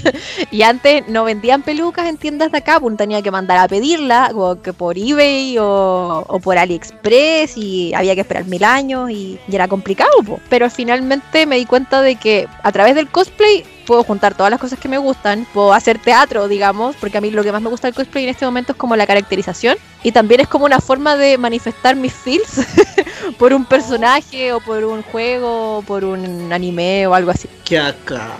[0.50, 4.30] y antes no vendían pelucas en tiendas de acá, pues tenía que mandar a pedirla,
[4.34, 9.38] o que por eBay o, o por AliExpress y había que esperar mil años y,
[9.48, 10.10] y era complicado.
[10.24, 10.40] po.
[10.48, 14.60] Pero finalmente me di cuenta de que a través del cosplay puedo juntar todas las
[14.60, 17.70] cosas que me gustan, puedo hacer teatro, digamos, porque a mí lo que más me
[17.70, 20.78] gusta del cosplay en este momento es como la caracterización y también es como una
[20.78, 22.64] forma de manifestar mis feels
[23.38, 27.48] por un personaje o por un juego o por un anime o algo así.
[27.64, 28.36] Que acá.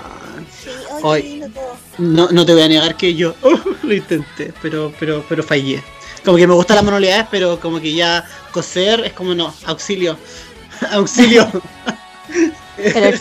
[0.51, 0.71] Sí,
[1.55, 1.77] todo.
[1.99, 5.83] No, no te voy a negar que yo oh, lo intenté, pero, pero, pero fallé.
[6.25, 10.17] Como que me gustan las manualidades, pero como que ya coser es como no, auxilio.
[10.91, 11.49] auxilio.
[12.93, 13.21] Pero el,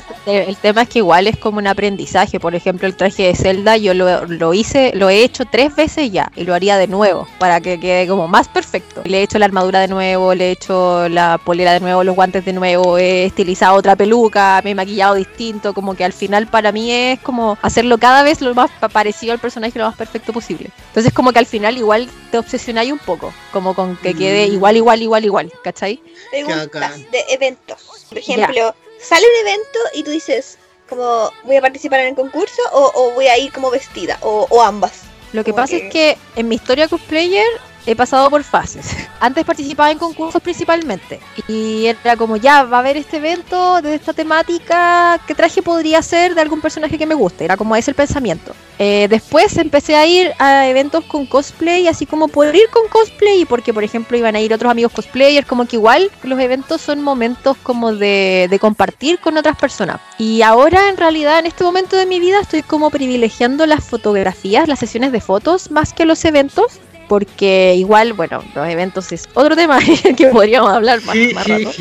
[0.50, 2.40] el tema es que igual es como un aprendizaje.
[2.40, 6.12] Por ejemplo, el traje de Zelda yo lo, lo hice, lo he hecho tres veces
[6.12, 9.02] ya y lo haría de nuevo para que quede como más perfecto.
[9.06, 12.16] Le he hecho la armadura de nuevo, le he hecho la polera de nuevo, los
[12.16, 15.74] guantes de nuevo, he estilizado otra peluca, me he maquillado distinto.
[15.74, 19.34] Como que al final para mí es como hacerlo cada vez lo más pa- parecido
[19.34, 20.70] al personaje lo más perfecto posible.
[20.90, 24.54] Entonces como que al final igual te obsesionáis un poco, como con que quede Mm.
[24.54, 26.02] igual, igual, igual, igual, ¿cachai?
[26.32, 28.06] Preguntas de eventos.
[28.10, 30.58] Por ejemplo, sale un evento y tú dices,
[30.88, 34.18] como, ¿voy a participar en el concurso o, o voy a ir como vestida?
[34.22, 35.02] O, o ambas.
[35.34, 37.46] Lo que Como pasa que- es que en mi historia cosplayer
[37.86, 38.96] he pasado por fases.
[39.20, 43.96] Antes participaba en concursos principalmente y era como ya va a haber este evento de
[43.96, 47.46] esta temática, ¿qué traje podría ser de algún personaje que me guste?
[47.46, 48.54] Era como ese el pensamiento.
[48.78, 53.44] Eh, después empecé a ir a eventos con cosplay, así como poder ir con cosplay,
[53.46, 57.02] porque por ejemplo iban a ir otros amigos cosplayers, como que igual los eventos son
[57.02, 60.00] momentos como de, de compartir con otras personas.
[60.18, 64.68] Y ahora en realidad en este momento de mi vida estoy como privilegiando las fotografías,
[64.68, 69.58] las sesiones de fotos, más que los eventos porque igual, bueno, los eventos es otro
[69.58, 69.80] tema
[70.18, 71.72] que podríamos hablar más, más rato.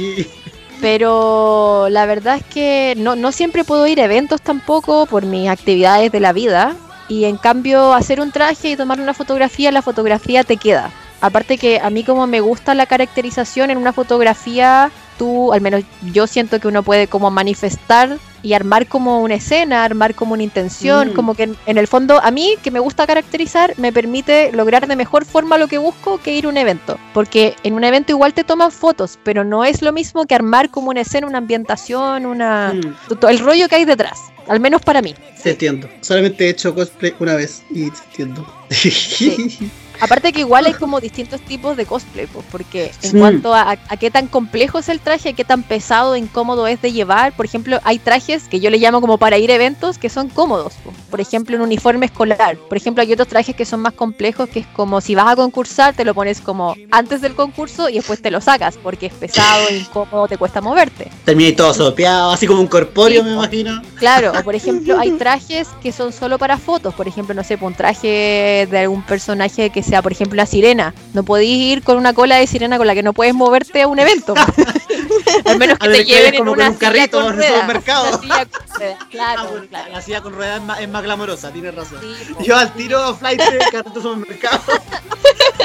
[0.80, 5.48] Pero la verdad es que no, no siempre puedo ir a eventos tampoco por mis
[5.48, 6.74] actividades de la vida.
[7.08, 10.90] Y en cambio, hacer un traje y tomar una fotografía, la fotografía te queda.
[11.20, 15.82] Aparte que a mí como me gusta la caracterización en una fotografía, tú, al menos
[16.14, 20.44] yo siento que uno puede como manifestar y armar como una escena, armar como una
[20.44, 21.12] intención, Mm.
[21.14, 24.86] como que en, en el fondo a mí que me gusta caracterizar me permite lograr
[24.86, 28.12] de mejor forma lo que busco que ir a un evento, porque en un evento
[28.12, 31.38] igual te toman fotos, pero no es lo mismo que armar como una escena, una
[31.38, 35.14] ambientación, una Mm, todo el rollo que hay detrás, al menos para mí.
[35.42, 35.88] Te entiendo.
[36.00, 38.46] Solamente he hecho cosplay una vez y te entiendo.
[40.00, 43.18] Aparte que igual hay como distintos tipos de cosplay, pues, porque en Sí.
[43.18, 46.80] cuanto a, a qué tan complejo es el traje, a qué tan pesado, incómodo es
[46.82, 49.98] de llevar, por ejemplo, hay trajes que yo le llamo como para ir a eventos
[49.98, 50.96] que son cómodos, pues.
[51.10, 52.56] por ejemplo, un uniforme escolar.
[52.68, 55.36] Por ejemplo, hay otros trajes que son más complejos, que es como si vas a
[55.36, 59.14] concursar, te lo pones como antes del concurso y después te lo sacas, porque es
[59.14, 61.10] pesado, incómodo, te cuesta moverte.
[61.24, 63.82] Terminé todo sopeado, así como un corpóreo, Sí, me imagino.
[63.98, 66.94] Claro, o por ejemplo, hay trajes que son solo para fotos.
[66.94, 70.46] Por ejemplo, no sé, pues, un traje de algún personaje que sea, por ejemplo, la
[70.46, 70.94] sirena.
[71.14, 73.88] No podéis ir con una cola de sirena con la que no puedes moverte a
[73.88, 74.34] un evento.
[75.44, 77.52] Al menos que A te lleven en como una con un carrito con en ruedas.
[77.52, 78.04] supermercado.
[78.04, 78.48] Una con ruedas,
[78.80, 79.92] Ah, Claro, bueno, claro.
[79.92, 81.98] La silla con ruedas es más, es más glamorosa, tienes razón.
[82.00, 82.34] Sí.
[82.44, 83.40] Yo al tiro flight
[83.72, 84.60] carrito supermercado.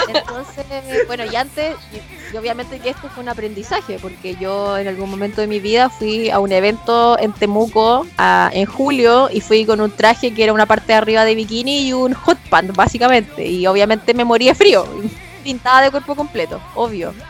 [0.08, 4.88] Entonces, bueno, y antes, y, y obviamente que esto fue un aprendizaje, porque yo en
[4.88, 9.42] algún momento de mi vida fui a un evento en Temuco a- en julio y
[9.42, 12.38] fui con un traje que era una parte de arriba de bikini y un hot
[12.50, 13.46] pant, básicamente.
[13.48, 14.86] Y obviamente me morí de frío,
[15.44, 17.14] pintada de cuerpo completo, obvio.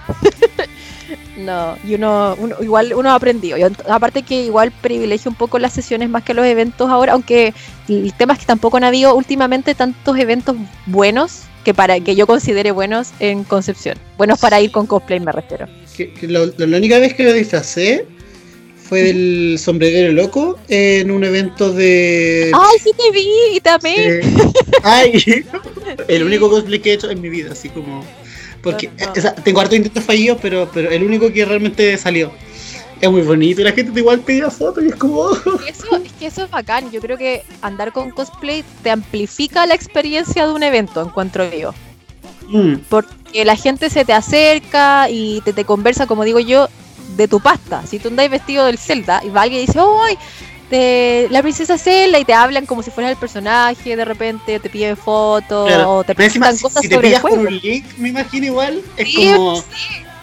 [1.38, 3.58] No, y uno, uno- igual uno ha aprendido.
[3.90, 7.54] Aparte que igual privilegio un poco las sesiones más que los eventos ahora, aunque
[7.90, 12.28] el tema es que tampoco han habido últimamente tantos eventos buenos que para que yo
[12.28, 13.98] considere buenos en Concepción.
[14.18, 15.68] Buenos para ir con cosplay me refiero.
[15.98, 18.06] Que- que lo- lo- la única vez que lo disfracé
[18.78, 22.52] fue del sombrerero loco en un evento de.
[22.54, 23.62] Ay, sí te vi y.
[23.88, 24.22] Eh,
[24.84, 25.14] ay,
[26.10, 28.06] el único cosplay que he hecho en mi vida, así como.
[28.64, 32.32] Porque o sea, tengo hartos intentos fallidos, pero, pero el único que realmente salió.
[33.02, 35.20] Es muy bonito y la gente igual pedía fotos y es como.
[35.20, 35.38] oh.
[35.66, 36.90] Y Eso, es que eso es bacán.
[36.90, 41.74] Yo creo que andar con cosplay te amplifica la experiencia de un evento, encuentro yo.
[42.48, 46.70] Mm, Porque la gente se te acerca y te, te conversa, como digo yo,
[47.18, 47.86] de tu pasta.
[47.86, 50.18] Si tú andas vestido del Zelda y va alguien y dice, ¡ay!
[50.74, 54.70] De la princesa Zelda y te hablan como si fueras el personaje, de repente te
[54.72, 55.98] piden fotos claro.
[55.98, 57.42] o te si, cosas si te sobre el juego.
[57.42, 59.58] un link, me imagino igual, es Sí, como.
[59.58, 59.64] Sí,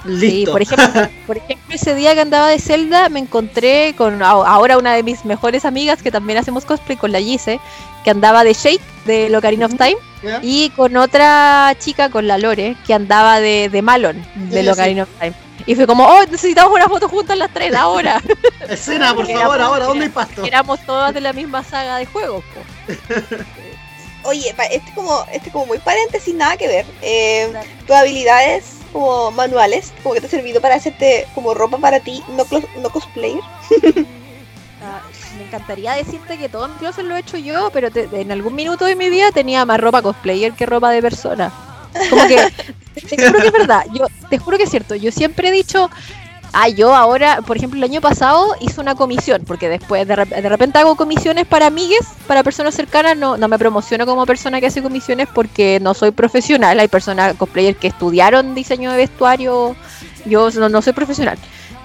[0.05, 0.51] Listo.
[0.51, 4.93] por ejemplo, por ejemplo, ese día que andaba de Zelda me encontré con ahora una
[4.93, 7.61] de mis mejores amigas que también hacemos cosplay con la Gise,
[8.03, 9.99] que andaba de Shake de Locarino of Time
[10.43, 14.17] y con otra chica, con la Lore, que andaba de, de Malon
[14.51, 15.35] de Sí, Locarino of Time.
[15.67, 18.21] Y fue como, oh, necesitamos una foto juntas las tres ahora.
[18.69, 20.45] Escena, por favor, ahora, ¿dónde hay pasto?
[20.45, 22.45] Éramos todas de la misma saga de juegos.
[22.55, 22.95] po.
[24.29, 26.87] Oye, este como, este como muy paréntesis, nada que ver.
[27.03, 27.67] Eh, Claro.
[27.87, 32.23] tus habilidades como manuales, como que te ha servido para hacerte como ropa para ti,
[32.37, 33.41] no, clos- no cosplayer.
[34.83, 35.03] Ah,
[35.37, 38.55] me encantaría decirte que todo mi closet lo he hecho yo, pero te- en algún
[38.55, 41.53] minuto de mi vida tenía más ropa cosplayer que ropa de persona.
[42.09, 42.49] Como que,
[42.95, 45.91] te, juro que es verdad, yo te juro que es cierto, yo siempre he dicho,
[46.53, 50.43] ah, yo ahora, por ejemplo, el año pasado hice una comisión, porque después de, rep-
[50.43, 54.61] de repente hago comisiones para amigues, para personas cercanas, no, no me promociono como persona
[54.61, 59.77] que hace comisiones porque no soy profesional, hay personas cosplayer que estudiaron diseño de vestuario,
[60.27, 61.39] yo no, no soy profesional.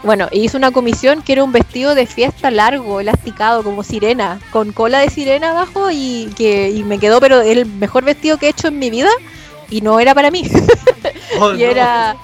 [0.04, 4.72] Bueno, hice una comisión que era un vestido de fiesta largo, elasticado, como sirena, con
[4.72, 8.50] cola de sirena abajo y que y me quedó, pero el mejor vestido que he
[8.50, 9.10] hecho en mi vida
[9.68, 10.48] y no era para mí.
[11.40, 11.66] Oh, y no.
[11.66, 12.16] era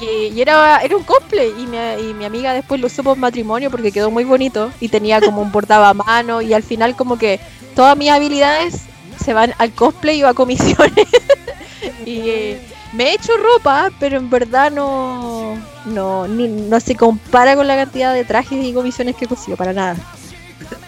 [0.00, 1.76] y, y era era un cosplay y mi,
[2.10, 5.42] y mi amiga después lo usó por matrimonio porque quedó muy bonito y tenía como
[5.42, 7.38] un bordado a mano y al final como que
[7.74, 8.82] todas mis habilidades
[9.22, 11.06] se van al cosplay o a comisiones
[12.06, 12.56] y
[12.92, 17.76] me he hecho ropa pero en verdad no no ni- no se compara con la
[17.76, 19.96] cantidad de trajes y comisiones que he cosido para nada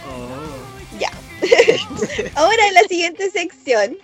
[0.08, 0.98] Oh.
[0.98, 1.10] Ya.
[2.34, 3.96] Ahora en la siguiente sección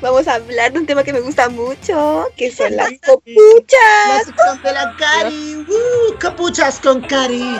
[0.00, 4.26] vamos a hablar de un tema que me gusta mucho, que son las La copuchas.
[4.26, 5.56] sección de la Cari.
[5.68, 6.18] ¡Uh!
[6.18, 7.56] Capuchas con Cari.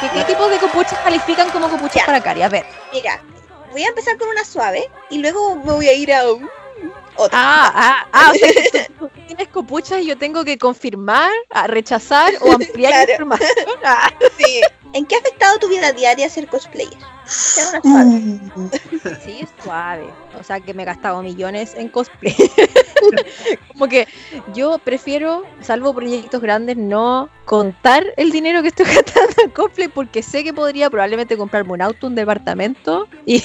[0.00, 2.06] ¿Qué, qué tipos de copuchas califican como copuchas Ya.
[2.06, 2.42] para Cari?
[2.42, 2.64] A ver.
[2.92, 3.22] Mira,
[3.70, 6.48] voy a empezar con una suave y luego me voy a ir a un-
[7.16, 7.36] otra.
[7.40, 11.32] Ah, ah, ah, o sea que tú, tú tienes copuchas y yo tengo que confirmar,
[11.50, 13.10] a rechazar o ampliar Claro.
[13.12, 13.66] información.
[13.84, 14.10] Ah.
[14.38, 14.60] Sí.
[14.92, 16.98] ¿En qué ha afectado tu vida diaria ser cosplayer?
[17.26, 18.40] Sea una suave.
[18.56, 18.68] Uh,
[19.24, 20.08] Sí, es suave.
[20.38, 22.34] O sea, que me he gastado millones en cosplay.
[23.72, 24.08] Como que
[24.54, 30.22] yo prefiero, salvo proyectos grandes, no contar el dinero que estoy gastando en cosplay porque
[30.22, 33.42] sé que podría probablemente comprarme un auto, un departamento y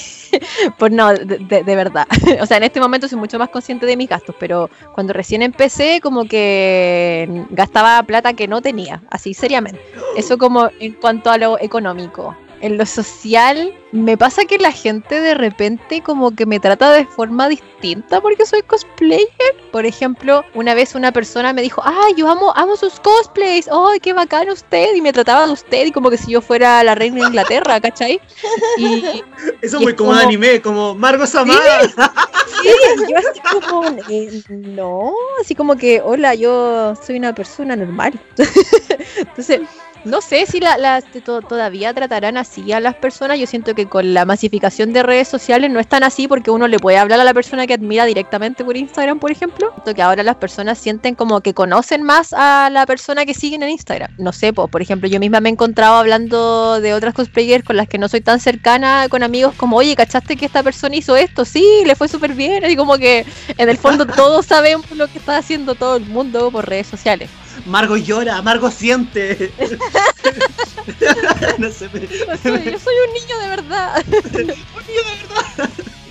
[0.78, 2.06] pues no, de, de- de verdad.
[2.40, 5.42] O sea, en este momento soy mucho más consciente de mis gastos, pero cuando recién
[5.42, 9.80] empecé como que gastaba plata que no tenía, así seriamente.
[10.16, 12.36] Eso como en cuanto a lo económico.
[12.60, 17.04] En lo social, me pasa que la gente de repente como que me trata de
[17.04, 19.28] forma distinta porque soy cosplayer.
[19.70, 24.00] Por ejemplo, una vez una persona me dijo, ay, yo amo, amo sus cosplays, ay,
[24.00, 26.94] qué bacán usted, y me trataba de usted y como que si yo fuera la
[26.94, 28.18] reina de Inglaterra, ¿cachai?
[28.78, 29.04] Y,
[29.60, 31.54] Eso es Y muy es como de como- anime, como Margot Sama.
[32.62, 32.70] Sí,
[33.10, 38.18] yo así como, eh, no, así como que, hola, yo soy una persona normal.
[39.18, 39.60] Entonces,
[40.04, 43.38] no sé si la, la- to- todavía tratarán así a las personas.
[43.38, 46.68] Yo siento que con la masificación de redes sociales no es tan así porque uno
[46.68, 49.70] le puede hablar a la persona que admira directamente por Instagram, por ejemplo.
[49.74, 53.62] Siento que ahora las personas sienten como que conocen más a la persona que siguen
[53.62, 54.10] en Instagram.
[54.18, 57.76] No sé, po, por ejemplo, yo misma me he encontrado hablando de otras cosplayers con
[57.76, 61.16] las que no soy tan cercana, con amigos como, oye, ¿cachaste que esta persona hizo
[61.16, 61.44] esto?
[61.44, 62.68] Sí, le fue súper bien.
[62.70, 63.24] Y como que
[63.58, 67.30] en el fondo todos sabemos lo que está haciendo todo el mundo por redes sociales.
[67.66, 69.52] Margot llora, Margot siente.
[71.58, 74.04] no sé, me- Yo soy, yo soy un niño de verdad.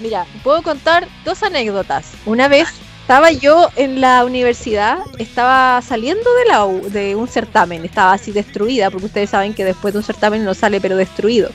[0.01, 2.12] Mira, puedo contar dos anécdotas.
[2.26, 2.68] Una vez
[3.01, 8.32] estaba yo en la universidad, estaba saliendo de, la U- de un certamen, estaba así
[8.32, 11.49] destruida, porque ustedes saben que después de un certamen no sale pero destruido.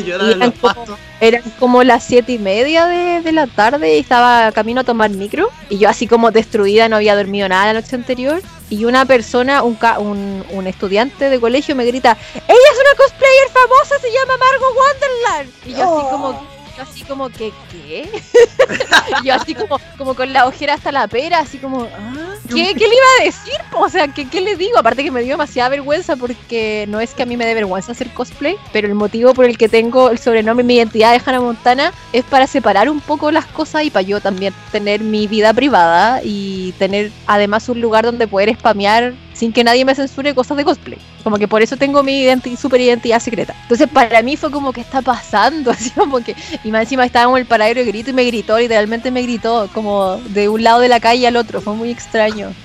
[0.02, 0.98] los como- pastos.
[1.20, 5.10] Eran como las siete y media de, de la tarde y estaba camino a tomar
[5.10, 5.48] micro.
[5.70, 8.42] Y yo así como destruida, no había dormido nada la noche anterior.
[8.70, 12.96] Y una persona, un, ca- un, un estudiante de colegio me grita, ella es una
[12.96, 15.50] cosplayer famosa, se llama Margot Wonderland.
[15.66, 16.10] Y yo así Oh.
[16.10, 16.46] como,
[16.76, 18.08] yo así como que, ¿qué?
[19.24, 22.88] Yo así como, como con la ojera hasta la pera, así como, "Ah, ¿qué, ¿qué
[22.88, 23.54] le iba a decir?
[23.72, 24.78] O sea, ¿qué, ¿qué le digo?
[24.78, 27.92] Aparte que me dio demasiada vergüenza porque no es que a mí me dé vergüenza
[27.92, 31.22] hacer cosplay, pero el motivo por el que tengo el sobrenombre y mi identidad de
[31.24, 35.26] Hannah Montana es para separar un poco las cosas y para yo también tener mi
[35.26, 40.34] vida privada y tener además un lugar donde poder spamear sin que nadie me censure
[40.34, 40.98] cosas de cosplay.
[41.22, 43.54] Como que por eso tengo mi identi- super identidad secreta.
[43.62, 45.70] Entonces para mí fue como, ¿qué está pasando?
[45.72, 48.58] Así como que y más encima estábamos en el paradero y grito y me gritó,
[48.58, 52.52] literalmente me gritó, como de un lado de la calle al otro, fue muy extraño.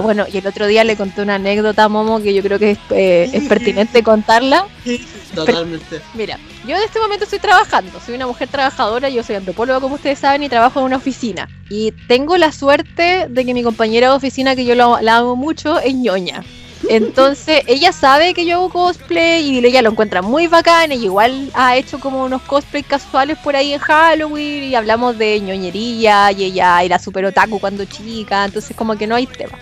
[0.00, 2.70] Bueno, y el otro día le conté una anécdota a Momo que yo creo que
[2.70, 4.64] es, eh, es pertinente contarla.
[5.34, 6.00] Totalmente.
[6.14, 9.96] Mira, yo en este momento estoy trabajando, soy una mujer trabajadora, yo soy antropóloga como
[9.96, 11.48] ustedes saben y trabajo en una oficina.
[11.70, 15.78] Y tengo la suerte de que mi compañera de oficina, que yo la, amo mucho,
[15.80, 16.42] es ñoña.
[16.88, 20.92] Entonces ella sabe que yo hago cosplay y ella lo encuentra muy bacán.
[20.92, 25.40] Y igual ha hecho como unos cosplay casuales por ahí en Halloween y hablamos de
[25.40, 28.46] ñoñería y ella era súper otaku cuando chica.
[28.46, 29.58] Entonces como que no hay tema.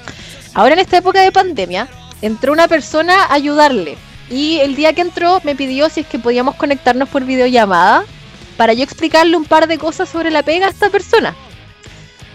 [0.55, 1.89] Ahora en esta época de pandemia
[2.23, 3.99] entró una persona a ayudarle.
[4.31, 8.05] Y el día que entró me pidió si es que podíamos conectarnos por videollamada
[8.57, 11.35] para yo explicarle un par de cosas sobre la pega a esta persona.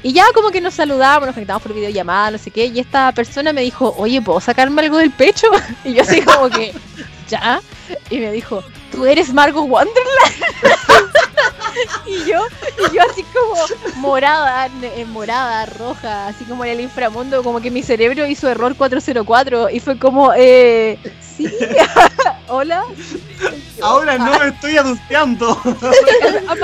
[0.03, 3.11] Y ya como que nos saludamos, nos conectamos por videollamada, no sé qué, y esta
[3.11, 5.47] persona me dijo, oye, ¿puedo sacarme algo del pecho?
[5.85, 6.73] Y yo así como que,
[7.29, 7.61] ¿ya?
[8.09, 10.01] Y me dijo, ¿tú eres Margot Wonderland?
[12.05, 12.41] y yo,
[12.89, 13.55] y yo así como
[14.01, 18.49] morada, ne- eh, morada, roja, así como en el inframundo, como que mi cerebro hizo
[18.49, 21.47] error 404 y fue como, eh, sí,
[22.47, 22.85] hola.
[23.81, 25.59] Ahora no me estoy adulteando.
[25.65, 26.59] I'm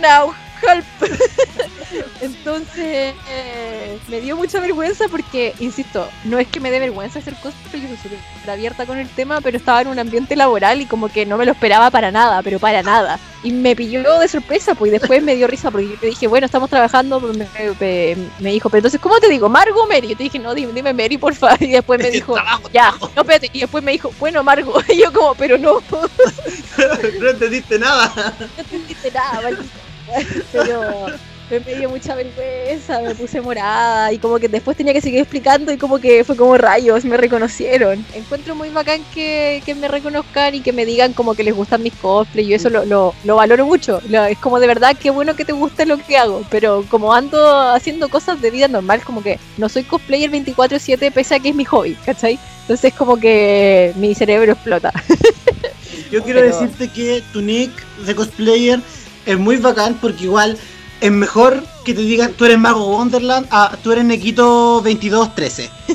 [0.00, 0.84] now, help.
[2.20, 7.34] Entonces, eh, me dio mucha vergüenza porque, insisto, no es que me dé vergüenza hacer
[7.42, 8.16] cosplay, yo soy
[8.50, 11.44] abierta con el tema, pero estaba en un ambiente laboral y como que no me
[11.44, 13.18] lo esperaba para nada, pero para nada.
[13.44, 16.28] Y me pilló de sorpresa, pues y después me dio risa porque yo le dije,
[16.28, 17.46] bueno, estamos trabajando, pero me,
[17.80, 19.48] me- me dijo, pero entonces, ¿cómo te digo?
[19.48, 20.08] ¿Margo Mary?
[20.08, 21.60] Yo te dije, no, dime, dime Mary, por favor.
[21.62, 23.50] Y después me dijo, Trabajo, ya, no, espérate.
[23.52, 24.80] Y después me dijo, bueno, Margo.
[24.88, 25.82] Y yo como, pero no,
[27.20, 28.12] no entendiste nada.
[28.38, 29.64] no entendiste nada, maldita.
[30.52, 31.06] Pero,
[31.66, 35.70] me dio mucha vergüenza, me puse morada y como que después tenía que seguir explicando
[35.70, 38.06] y como que fue como rayos, me reconocieron.
[38.14, 41.82] Encuentro muy bacán que, que me reconozcan y que me digan como que les gustan
[41.82, 44.00] mis cosplays y eso lo, lo, lo valoro mucho.
[44.08, 47.12] Lo- es como de verdad qué bueno que te guste lo que hago, pero como
[47.12, 47.38] ando
[47.72, 51.54] haciendo cosas de vida normal, como que no soy cosplayer 24/7 pese a que es
[51.54, 52.38] mi hobby, ¿cachai?
[52.62, 54.90] Entonces como que mi cerebro explota.
[56.10, 57.70] Yo quiero Pero- decirte que tu nick
[58.06, 58.80] de cosplayer
[59.26, 60.58] es muy bacán porque igual
[61.00, 65.70] es mejor que te digan tú eres Mago Wonderland a tú eres Nequito 2213.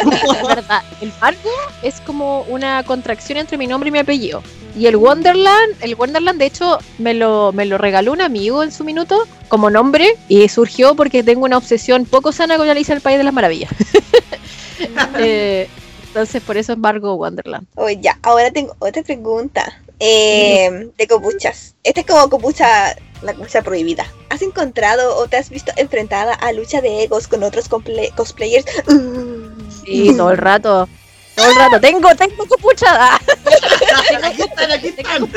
[0.00, 1.50] Es verdad, el Margo
[1.82, 4.42] es como una contracción entre mi nombre y mi apellido.
[4.76, 8.72] Y el Wonderland, el Wonderland de hecho me lo, me lo regaló un amigo en
[8.72, 13.00] su minuto como nombre y surgió porque tengo una obsesión poco sana con Alicia el
[13.00, 13.70] País de las Maravillas.
[15.18, 15.68] Eh,
[16.06, 17.66] entonces por eso es Margo Wonderland.
[17.74, 19.80] Oye, ya, ahora tengo otra pregunta.
[20.00, 21.76] Eh, de copuchas.
[21.84, 24.06] Esta es como copucha, la copucha prohibida.
[24.30, 28.66] ¿Has encontrado o te has visto enfrentada a lucha de egos con otros cosplayers?
[29.84, 30.88] Sí, todo el rato.
[31.34, 31.80] Todo el rato.
[31.80, 33.14] Tengo, tengo copuchada.
[34.22, 35.28] aquí están, aquí están.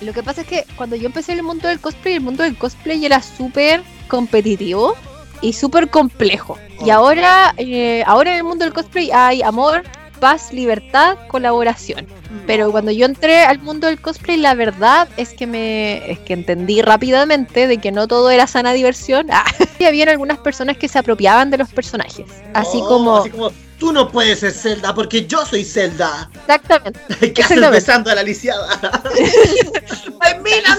[0.00, 2.42] Lo que pasa es que cuando yo empecé en el mundo del cosplay, el mundo
[2.42, 4.96] del cosplay era súper competitivo
[5.40, 6.58] y súper complejo.
[6.84, 9.82] Y ahora, eh, ahora en el mundo del cosplay hay amor,
[10.20, 12.06] paz, libertad, colaboración.
[12.46, 16.32] Pero cuando yo entré al mundo del cosplay, la verdad es que me es que
[16.34, 19.26] entendí rápidamente de que no todo era sana diversión.
[19.32, 19.44] Ah,
[19.78, 22.26] y habían algunas personas que se apropiaban de los personajes.
[22.54, 26.30] Así Oh, como así como tú no puedes ser Zelda porque yo soy Zelda.
[26.34, 27.00] exactamente.
[27.34, 28.68] ¿Qué haces besando a la lisiada?
[30.20, 30.78] ¡Ay, mira!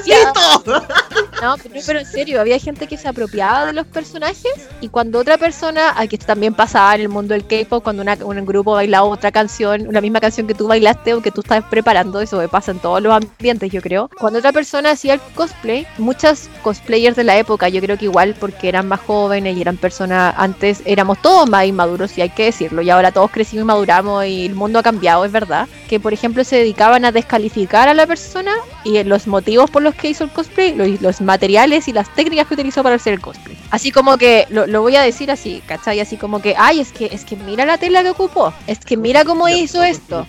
[1.42, 5.20] No, pero, pero en serio, había gente que se apropiaba de los personajes y cuando
[5.20, 9.08] otra persona, aquí también pasaba en el mundo del K-pop, cuando una- un grupo bailaba
[9.08, 12.72] otra canción, la misma canción que tú bailaste o que tú estás preparando, eso pasa
[12.72, 14.10] en todos los ambientes, yo creo.
[14.20, 18.36] Cuando otra persona hacía el cosplay, muchas cosplayers de la época, yo creo que igual
[18.39, 22.46] porque eran más jóvenes y eran personas, antes éramos todos más inmaduros, y hay que
[22.46, 26.00] decirlo, y ahora todos crecimos y maduramos y el mundo ha cambiado, es verdad, que
[26.00, 28.52] por ejemplo se dedicaban a descalificar a la persona
[28.84, 32.48] y los motivos por los que hizo el cosplay, los, los materiales y las técnicas
[32.48, 33.58] que utilizó para hacer el cosplay.
[33.70, 36.02] Así como que, lo, lo voy a decir así, ¿cachai?
[36.02, 38.98] Así como que, ay, es que, es que mira la tela que ocupó, es que
[38.98, 40.28] mira cómo hizo esto.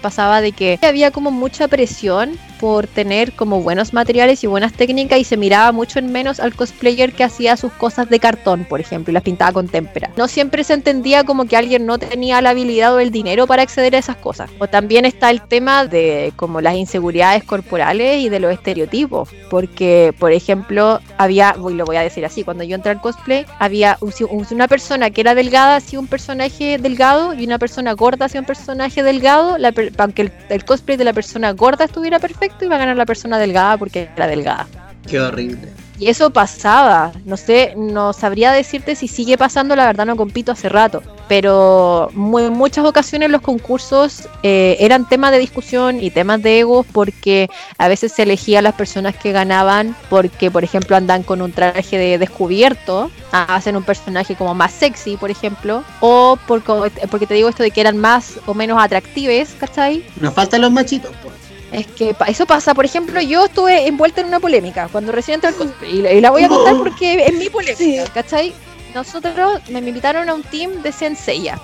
[0.00, 5.18] Pasaba de que había como mucha presión por tener como buenos materiales y buenas técnicas
[5.18, 8.80] y se miraba mucho en menos al cosplayer que hacía sus cosas de cartón, por
[8.80, 10.10] ejemplo, y las pintaba con témpera.
[10.16, 13.62] No siempre se entendía como que alguien no tenía la habilidad o el dinero para
[13.62, 14.50] acceder a esas cosas.
[14.58, 20.13] O también está el tema de como las inseguridades corporales y de los estereotipos, porque
[20.18, 23.98] por ejemplo, había, y lo voy a decir así, cuando yo entré al cosplay, había
[24.00, 28.26] un- un- una persona que era delgada hacía un personaje delgado y una persona gorda
[28.26, 32.64] hacía un personaje delgado, la aunque el, el cosplay de la persona gorda estuviera perfecto,
[32.64, 34.66] iba a ganar la persona delgada porque era delgada.
[35.06, 35.68] Qué horrible.
[35.98, 40.50] Y eso pasaba, no sé, no sabría decirte si sigue pasando, la verdad no compito
[40.52, 46.42] hace rato, pero en muchas ocasiones los concursos eh, eran temas de discusión y temas
[46.42, 47.48] de egos porque
[47.78, 51.52] a veces se elegía a las personas que ganaban porque, por ejemplo, andan con un
[51.52, 57.26] traje de descubierto, ah, hacen un personaje como más sexy, por ejemplo, o por, porque
[57.26, 60.04] te digo esto de que eran más o menos atractives, ¿cachai?
[60.20, 61.10] Nos faltan los machitos.
[61.22, 61.30] po.
[61.72, 65.48] Es que eso pasa, por ejemplo, yo estuve envuelta en una polémica cuando recién entré
[65.48, 67.98] al cosplay y, la- y la voy a contar porque es mi polémica, Sí.
[68.14, 68.52] ¿cachai?
[68.94, 71.58] Nosotros me invitaron a un team de Senseiya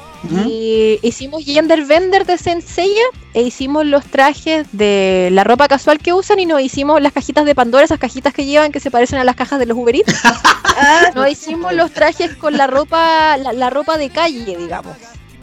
[0.47, 6.13] y hicimos gender vender de Senseiya e hicimos los trajes de la ropa casual que
[6.13, 9.19] usan y nos hicimos las cajitas de Pandora, esas cajitas que llevan que se parecen
[9.21, 10.13] a las cajas de los Uber Eats.
[11.15, 14.97] Nos hicimos los trajes con la ropa, la, la ropa de calle, digamos.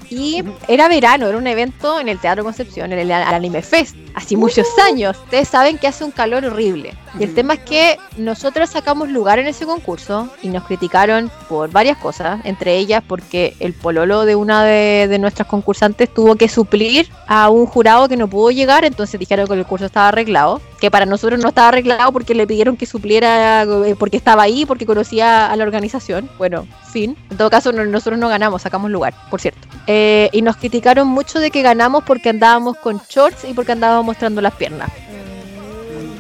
[0.10, 4.38] Y era verano, era un evento en el Teatro Concepción, en el Anime Fest, hace
[4.38, 5.18] muchos años.
[5.26, 6.94] Ustedes saben que hace un calor horrible.
[7.20, 11.72] Y el tema es que nosotros sacamos lugar en ese concurso y nos criticaron por
[11.72, 16.48] varias cosas, entre ellas porque el pololo de una de, de nuestras concursantes tuvo que
[16.48, 20.62] suplir a un jurado que no pudo llegar, entonces dijeron que el curso estaba arreglado,
[20.80, 24.66] que para nosotros no estaba arreglado porque le pidieron que supliera eh, porque estaba ahí,
[24.66, 26.30] porque conocía a la organización.
[26.38, 27.16] Bueno, fin.
[27.30, 29.68] En todo caso, no- nosotros no ganamos, sacamos lugar, por cierto.
[29.86, 34.06] Eh, y nos criticaron mucho de que ganamos porque andábamos con shorts y porque andábamos
[34.06, 34.90] mostrando las piernas.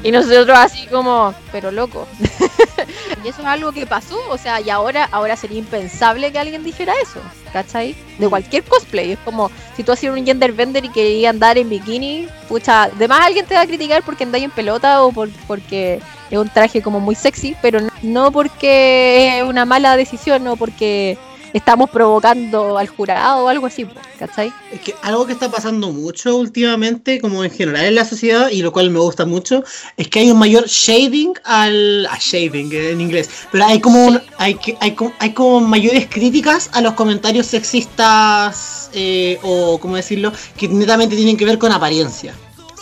[0.03, 2.07] Y nosotros así como, pero loco.
[3.25, 6.63] y eso es algo que pasó, o sea, y ahora, ahora sería impensable que alguien
[6.63, 7.19] dijera eso,
[7.51, 7.95] ¿cachai?
[8.19, 9.13] De cualquier cosplay.
[9.13, 13.21] Es como, si tú hacías un gender vender y querías andar en bikini, pucha, además
[13.23, 15.99] alguien te va a criticar porque andáis en pelota o por, porque
[16.31, 20.55] es un traje como muy sexy, pero no, no porque es una mala decisión o
[20.55, 21.17] porque
[21.53, 23.87] estamos provocando al jurado o algo así,
[24.19, 24.51] ¿cachai?
[24.71, 28.61] Es que algo que está pasando mucho últimamente, como en general en la sociedad, y
[28.61, 29.63] lo cual me gusta mucho,
[29.95, 32.05] es que hay un mayor shading al.
[32.11, 33.29] a shaving eh, en inglés.
[33.51, 39.39] Pero hay como un- hay, hay, hay como mayores críticas a los comentarios sexistas eh,
[39.41, 42.33] o como decirlo, que netamente tienen que ver con apariencia.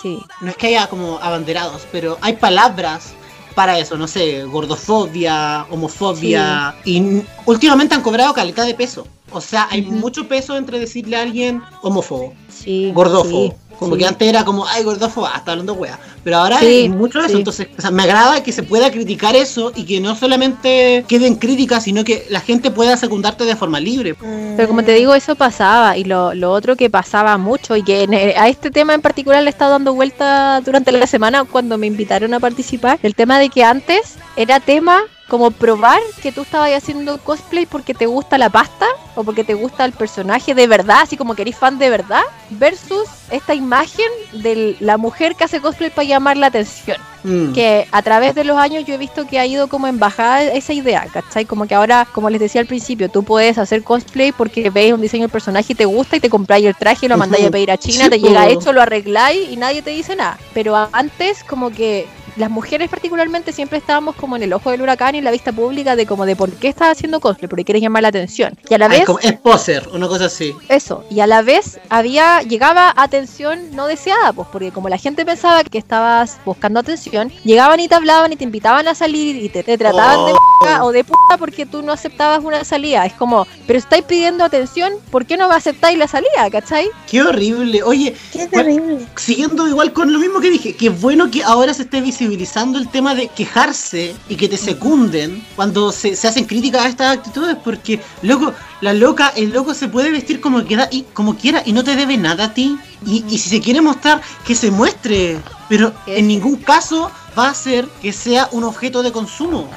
[0.02, 0.20] Sí.
[0.42, 3.14] No es que haya como abanderados, pero hay palabras
[3.56, 6.76] para eso, no sé, gordofobia, homofobia.
[6.84, 9.08] Y últimamente han cobrado calidad de peso.
[9.32, 12.92] O sea, hay mucho peso entre decirle a alguien homófobo, Sí.
[12.94, 13.48] gordófobo.
[13.48, 14.00] sí, como sí.
[14.02, 16.00] que antes era como, ay, gordófobo, ah, está hablando wea.
[16.24, 17.34] Pero ahora Sí, hay mucho de eso.
[17.34, 17.38] sí.
[17.40, 21.28] Entonces, o sea, me agrada que se pueda criticar eso y que no solamente quede
[21.28, 24.16] en crítica, sino que la gente pueda secundarte de forma libre.
[24.56, 25.98] Pero como te digo, eso pasaba.
[25.98, 29.02] Y lo, lo otro que pasaba mucho y que en- eh, a este tema en
[29.02, 33.14] particular le he estado dando vuelta durante la semana cuando me invitaron a participar, el
[33.16, 38.06] tema de que antes era tema como probar que tú estabas haciendo cosplay porque te
[38.06, 41.58] gusta la pasta o porque te gusta el personaje de verdad, así como que eres
[41.58, 46.48] fan de verdad, versus esta imagen de la mujer que hace cosplay para llamar la
[46.48, 47.54] atención Mm.
[47.54, 50.44] que a través de los años yo he visto que ha ido como en bajada
[50.44, 51.46] esa idea, ¿cachai?
[51.46, 55.02] Como que ahora, como les decía al principio, tú puedes hacer cosplay porque ves un
[55.02, 57.72] diseño del personaje y te gusta y te compráis el traje, lo mandáis a pedir
[57.72, 60.38] a China, Sí, te llega hecho, lo arregláis y nadie te dice nada.
[60.54, 62.06] Pero antes como que
[62.36, 65.52] las mujeres particularmente siempre estábamos como en el ojo del huracán y en la vista
[65.52, 68.58] pública de como de por qué estás haciendo cosplay, porque quieres llamar la atención.
[68.70, 70.54] Y a la Ay, vez como- es poser, una cosa así.
[70.70, 75.26] eso, y a la vez había, llegaba atención no deseada, pues, porque como la gente
[75.26, 79.50] pensaba que estabas buscando atención, llegaban y te hablaban y te invitaban a salir y
[79.50, 80.66] te, te trataban de Oh.
[80.66, 83.06] p*** o de puta porque tú no aceptabas una salida.
[83.06, 86.90] Es como, pero estáis pidiendo atención, ¿por qué no aceptáis la salida, cachai?
[87.10, 87.84] Qué horrible.
[87.84, 89.06] Oye, Qué terrible.
[89.16, 92.25] siguiendo igual con lo mismo que dije, que es bueno que ahora se esté visibilizando
[92.26, 97.18] el tema de quejarse y que te secunden cuando se, se hacen críticas a estas
[97.18, 101.62] actitudes, porque loco, la loca, el loco se puede vestir como quiera y como quiera
[101.66, 102.78] y no te debe nada a ti.
[103.06, 105.38] Y, y si se quiere mostrar, que se muestre,
[105.70, 109.70] pero en ningún caso va a ser que sea un objeto de consumo.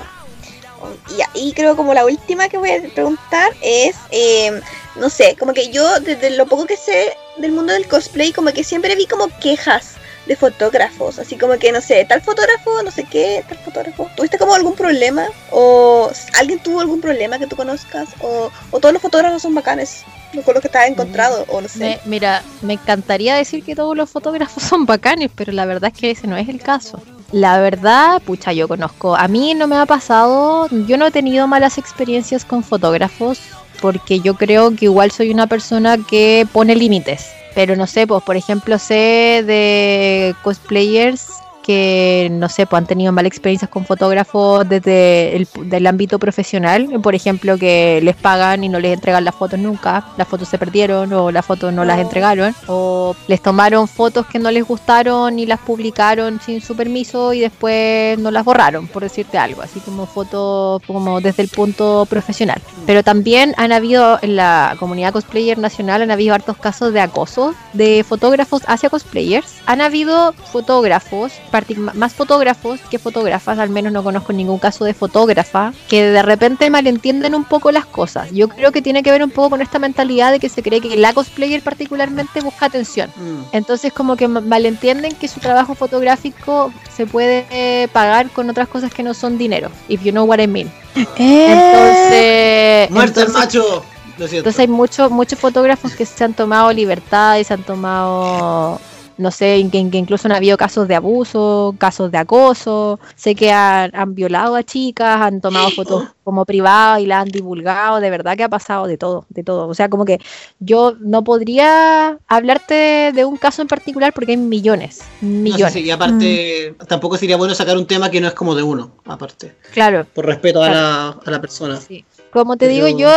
[1.17, 4.61] Y ahí creo como la última que voy a preguntar es, eh,
[4.97, 8.53] no sé, como que yo desde lo poco que sé del mundo del cosplay, como
[8.53, 9.98] que siempre vi como quejas
[10.29, 14.09] de fotógrafos, así como que no sé, tal fotógrafo, no sé qué, tal fotógrafo.
[14.15, 15.27] ¿Tuviste como algún problema?
[15.51, 18.11] ¿O alguien tuvo algún problema que tú conozcas?
[18.21, 20.05] ¿O, o todos los fotógrafos son bacanes?
[20.45, 21.79] Con los que estás encontrado, o no sé.
[21.79, 25.99] Me- mira, me encantaría decir que todos los fotógrafos son bacanes, pero la verdad es
[25.99, 27.01] que ese no es el caso.
[27.33, 31.47] La verdad, pucha, yo conozco, a mí no me ha pasado, yo no he tenido
[31.47, 33.39] malas experiencias con fotógrafos,
[33.81, 37.27] porque yo creo que igual soy una persona que pone límites.
[37.59, 41.27] Pero no sé, pues por ejemplo sé de cosplayers
[41.69, 46.89] que no sé, pues han tenido malas experiencias con fotógrafos desde el del ámbito profesional,
[47.03, 50.57] por ejemplo, que les pagan y no les entregan las fotos nunca, las fotos se
[50.57, 52.01] perdieron o las fotos no las Oh.
[52.01, 57.35] entregaron, o les tomaron fotos que no les gustaron y las publicaron sin su permiso
[57.35, 62.07] y después no las borraron, por decirte algo, así como fotos como desde el punto
[62.09, 62.63] profesional.
[62.87, 67.55] Pero también han habido en la comunidad cosplayer nacional, han habido hartos casos de acoso
[67.75, 69.57] de fotógrafos hacia cosplayers.
[69.67, 71.58] Han habido fotógrafos, partic-
[71.95, 76.69] más fotógrafos que fotógrafas, al menos no conozco ningún caso de fotógrafa, que de repente
[76.71, 78.31] malentienden un poco las cosas.
[78.33, 80.81] Yo creo que tiene que ver un poco con esta mentalidad de que se cree
[80.81, 83.11] que la cosplayer particularmente busca atención.
[83.17, 83.43] Mm.
[83.57, 88.69] Entonces como que ma- malentienden que su trabajo fotográfico se puede eh, pagar con otras
[88.69, 90.71] cosas que no son dinero, if you know what I mean.
[91.17, 93.85] Entonces, Muerto el entonces- macho.
[94.19, 94.49] Lo siento.
[94.49, 98.81] entonces hay muchos muchos fotógrafos que se han tomado libertades, se han tomado,
[99.19, 103.35] no sé, en que, que incluso han habido casos de abuso, casos de acoso, sé
[103.35, 108.01] que han, han violado a chicas, han tomado fotos como privadas y las han divulgado,
[108.01, 109.67] de verdad que ha pasado de todo, de todo.
[109.69, 110.21] O sea, como que
[110.61, 115.73] yo no podría hablarte de un caso en particular porque hay millones, No sé millones.
[115.73, 118.93] si- y aparte, tampoco sería bueno sacar un tema que no es como de uno,
[119.07, 119.55] aparte.
[119.73, 121.81] Claro, Por respeto a la, a la persona.
[121.81, 122.05] Sí.
[122.31, 123.11] Como te Pero- digo, yo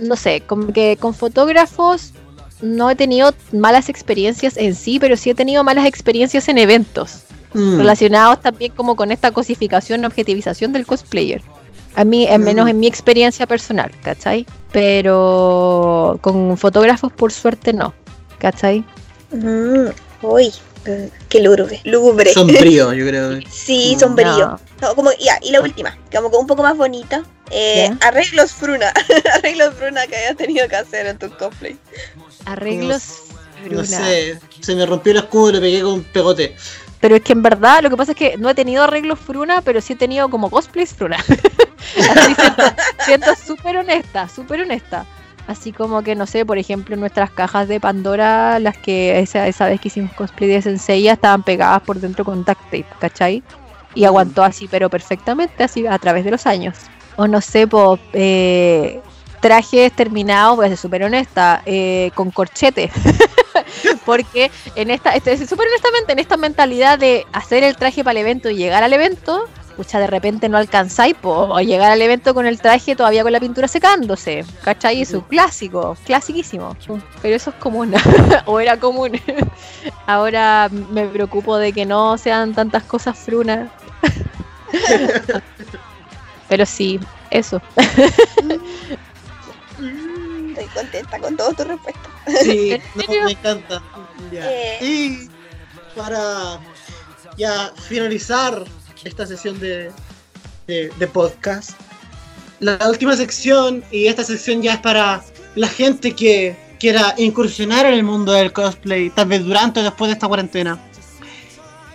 [0.00, 2.12] no sé, como que con fotógrafos
[2.60, 7.22] no he tenido malas experiencias en sí, pero sí he tenido malas experiencias en eventos
[7.54, 7.78] Mm.
[7.78, 11.40] relacionados también como con esta cosificación, objetivización del cosplayer.
[11.94, 12.68] A mí, al menos Mm.
[12.68, 14.44] en mi experiencia personal, ¿cachai?
[14.72, 17.94] Pero con fotógrafos por suerte no,
[18.38, 18.84] ¿cachai?
[19.32, 19.86] Mm,
[20.22, 20.52] uy,
[20.84, 21.80] eh, qué lúgubre.
[21.84, 22.32] Lúgubre.
[22.32, 23.40] Sombrío, yo creo.
[23.50, 24.38] Sí, Mm, sombrío.
[24.38, 24.60] No.
[24.80, 27.24] No, como, ya, y la última, como que un poco más bonita.
[27.50, 28.92] Eh, arreglos Fruna.
[29.34, 31.76] arreglos Fruna que hayas tenido que hacer en tu cosplay.
[32.48, 33.24] Arreglos.
[33.70, 36.56] No sé, se me rompió el escudo y le pegué con un pegote.
[37.00, 39.62] Pero es que en verdad lo que pasa es que no he tenido arreglos fruna,
[39.62, 41.16] pero sí he tenido como cosplays fruna.
[42.10, 42.62] Así siento,
[43.04, 45.06] siento súper honesta, súper honesta.
[45.46, 49.66] Así como que, no sé, por ejemplo, nuestras cajas de Pandora, las que esa, esa
[49.66, 53.42] vez que hicimos cosplay de Sensei, estaban pegadas por dentro con duct tape, ¿cachai?
[53.94, 56.76] Y aguantó así, pero perfectamente, así a través de los años.
[57.16, 59.00] O no sé, po, eh,
[59.40, 62.90] trajes terminados, voy a ser súper honesta, eh, con corchete.
[64.04, 68.26] Porque en esta, este, súper honestamente, en esta mentalidad de hacer el traje para el
[68.26, 72.46] evento y llegar al evento, pucha, de repente no alcanzáis, o llegar al evento con
[72.46, 75.02] el traje todavía con la pintura secándose, ¿cachai?
[75.02, 76.76] Es un clásico, clasiquísimo.
[77.22, 77.94] Pero eso es común,
[78.46, 79.12] o era común.
[80.06, 83.70] Ahora me preocupo de que no sean tantas cosas frunas.
[86.48, 86.98] Pero sí,
[87.30, 87.62] eso.
[90.78, 92.08] Contenta con todo tu respuesta.
[92.42, 93.82] Sí, ¿En no, me encanta.
[94.30, 94.50] Ya.
[94.50, 94.78] Eh.
[94.80, 95.28] Y
[95.96, 96.60] para
[97.36, 98.64] ya finalizar
[99.04, 99.90] esta sesión de,
[100.66, 101.72] de, de podcast,
[102.60, 105.22] la última sección, y esta sección ya es para
[105.54, 110.08] la gente que quiera incursionar en el mundo del cosplay, tal vez durante o después
[110.08, 110.78] de esta cuarentena.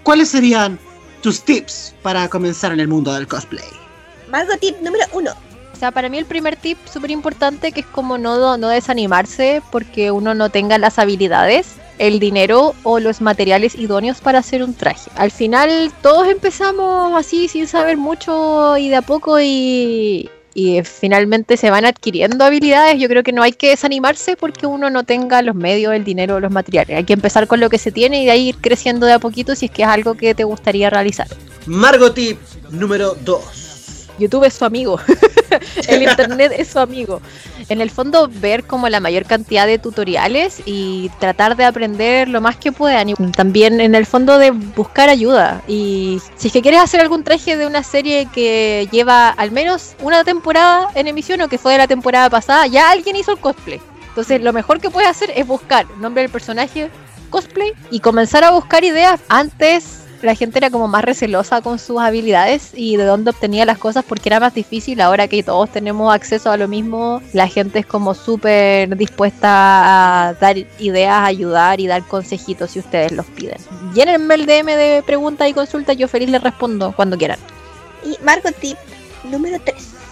[0.04, 0.78] ¿Cuáles serían
[1.22, 3.64] tus tips para comenzar en el mundo del cosplay?
[4.30, 5.34] Margot tip número uno.
[5.92, 10.34] Para mí el primer tip súper importante que es como no, no desanimarse porque uno
[10.34, 15.12] no tenga las habilidades, el dinero o los materiales idóneos para hacer un traje.
[15.16, 21.58] Al final todos empezamos así sin saber mucho y de a poco y, y finalmente
[21.58, 23.00] se van adquiriendo habilidades.
[23.00, 26.36] Yo creo que no hay que desanimarse porque uno no tenga los medios, el dinero
[26.36, 26.98] o los materiales.
[26.98, 29.20] Hay que empezar con lo que se tiene y de ahí ir creciendo de a
[29.20, 31.28] poquito si es que es algo que te gustaría realizar.
[31.66, 32.40] Margot Tip
[32.72, 33.63] número 2.
[34.20, 35.00] YouTube es su amigo.
[35.88, 37.22] el internet es su amigo.
[37.70, 42.42] En el fondo, ver como la mayor cantidad de tutoriales y tratar de aprender lo
[42.42, 43.10] más que puedan.
[43.10, 45.62] Y también en el fondo de buscar ayuda.
[45.68, 49.96] Y si es que quieres hacer algún traje de una serie que lleva al menos
[50.02, 53.40] una temporada en emisión o que fue de la temporada pasada, ya alguien hizo el
[53.40, 53.82] cosplay.
[54.10, 56.92] Entonces, lo mejor que puedes hacer es buscar nombre del personaje,
[57.32, 62.00] cosplay y comenzar a buscar ideas antes la gente era como más recelosa con sus
[62.00, 65.02] habilidades y de dónde obtenía las cosas porque era más difícil.
[65.02, 70.34] Ahora que todos tenemos acceso a lo mismo, la gente es como súper dispuesta a
[70.36, 73.58] dar ideas, ayudar y dar consejitos si ustedes los piden.
[73.94, 77.40] Llénenme el DM de preguntas y consultas, yo feliz les respondo cuando quieran.
[78.06, 78.78] Y Margot tip
[79.24, 80.03] número tres.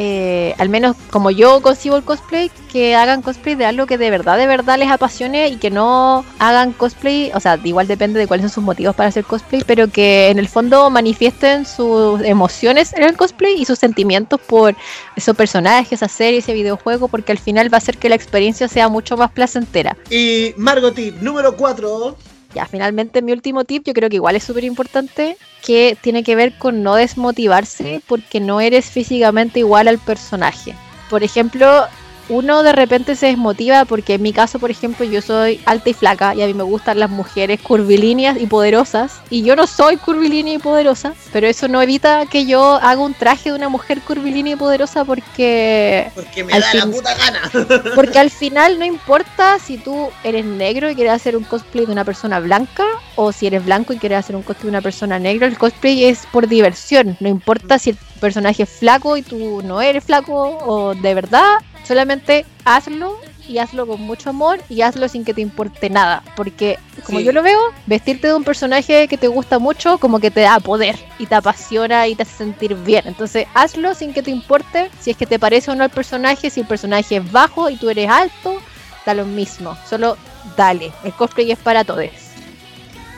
[0.00, 4.10] Eh, al menos como yo concibo el cosplay, que hagan cosplay de algo que de
[4.10, 8.28] verdad, de verdad les apasione y que no hagan cosplay, o sea, igual depende de
[8.28, 12.92] cuáles son sus motivos para hacer cosplay, pero que en el fondo manifiesten sus emociones
[12.92, 14.76] en el cosplay y sus sentimientos por
[15.16, 18.68] esos personajes, esa serie, ese videojuego, porque al final va a hacer que la experiencia
[18.68, 19.96] sea mucho más placentera.
[20.10, 22.16] Y Margot Tip número 4.
[22.54, 26.34] Ya, finalmente mi último tip, yo creo que igual es súper importante, que tiene que
[26.34, 30.74] ver con no desmotivarse porque no eres físicamente igual al personaje.
[31.10, 31.86] Por ejemplo,
[32.28, 35.94] uno de repente se desmotiva porque en mi caso, por ejemplo, yo soy alta y
[35.94, 39.20] flaca y a mí me gustan las mujeres curvilíneas y poderosas.
[39.30, 43.14] Y yo no soy curvilínea y poderosa, pero eso no evita que yo haga un
[43.14, 47.92] traje de una mujer curvilínea y poderosa porque Porque me da la puta gana.
[47.94, 51.92] porque al final no importa si tú eres negro y quieres hacer un cosplay de
[51.92, 52.84] una persona blanca
[53.16, 56.04] o si eres blanco y quieres hacer un cosplay de una persona negra, el cosplay
[56.04, 57.16] es por diversión.
[57.20, 60.34] No importa si el personaje es flaco y tú no eres flaco
[60.66, 61.54] o de verdad,
[61.86, 66.22] solamente hazlo y hazlo con mucho amor y hazlo sin que te importe nada.
[66.36, 67.24] Porque como Sí.
[67.24, 70.60] yo lo veo, vestirte de un personaje que te gusta mucho como que te da
[70.60, 73.04] poder y te apasiona y te hace sentir bien.
[73.06, 76.50] Entonces hazlo sin que te importe si es que te parece o no el personaje,
[76.50, 78.60] si el personaje es bajo y tú eres alto,
[79.06, 79.76] da lo mismo.
[79.88, 80.18] Solo
[80.56, 80.92] dale.
[81.04, 82.04] El cosplay es para todos.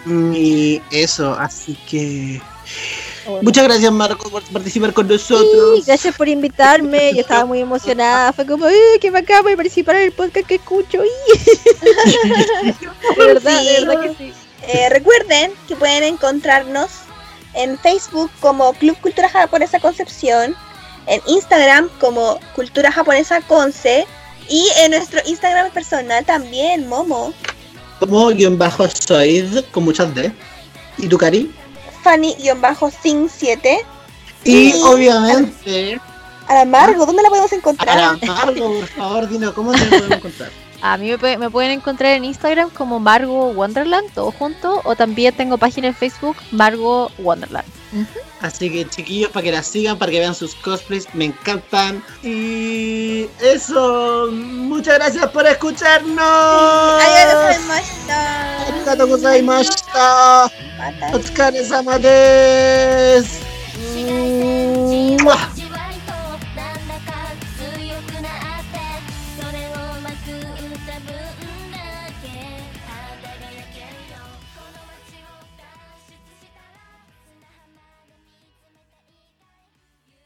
[0.06, 2.40] Y eso, así que.
[3.42, 5.78] Muchas gracias, Marco, por participar con nosotros.
[5.78, 7.12] Sí, gracias por invitarme.
[7.14, 8.32] Yo estaba muy emocionada.
[8.32, 9.42] Fue como, ¡eh, qué bacán!
[9.42, 11.02] Voy a participar en el podcast que escucho.
[11.04, 11.08] ¡y!
[13.18, 14.32] de verdad, de verdad que sí.
[14.66, 16.90] Eh, recuerden que pueden encontrarnos
[17.54, 20.54] en Facebook como Club Cultura Japonesa Concepción,
[21.06, 24.06] en Instagram como Cultura Japonesa Conce
[24.48, 27.32] y en nuestro Instagram personal también, Momo,
[27.98, 30.32] Como guion bajo Soid, con muchas D.
[30.98, 31.50] ¿Y tu Cari?
[32.04, 33.78] Fanny-Sing7.
[34.44, 34.82] Y Sí.
[34.84, 36.00] obviamente,
[36.48, 37.96] A la Margo, ¿dónde la podemos a encontrar?
[37.96, 40.50] la Margo, por favor, dinos cómo te podemos encontrar.
[40.82, 44.80] A mí me pueden encontrar en Instagram como Margo Wonderland, todo junto.
[44.84, 47.66] O también tengo página en Facebook, Margo Wonderland.
[48.40, 52.02] Así que chiquillos, para que la sigan, para que vean sus cosplays, me encantan.
[52.22, 57.02] Y eso, muchas gracias por escucharnos.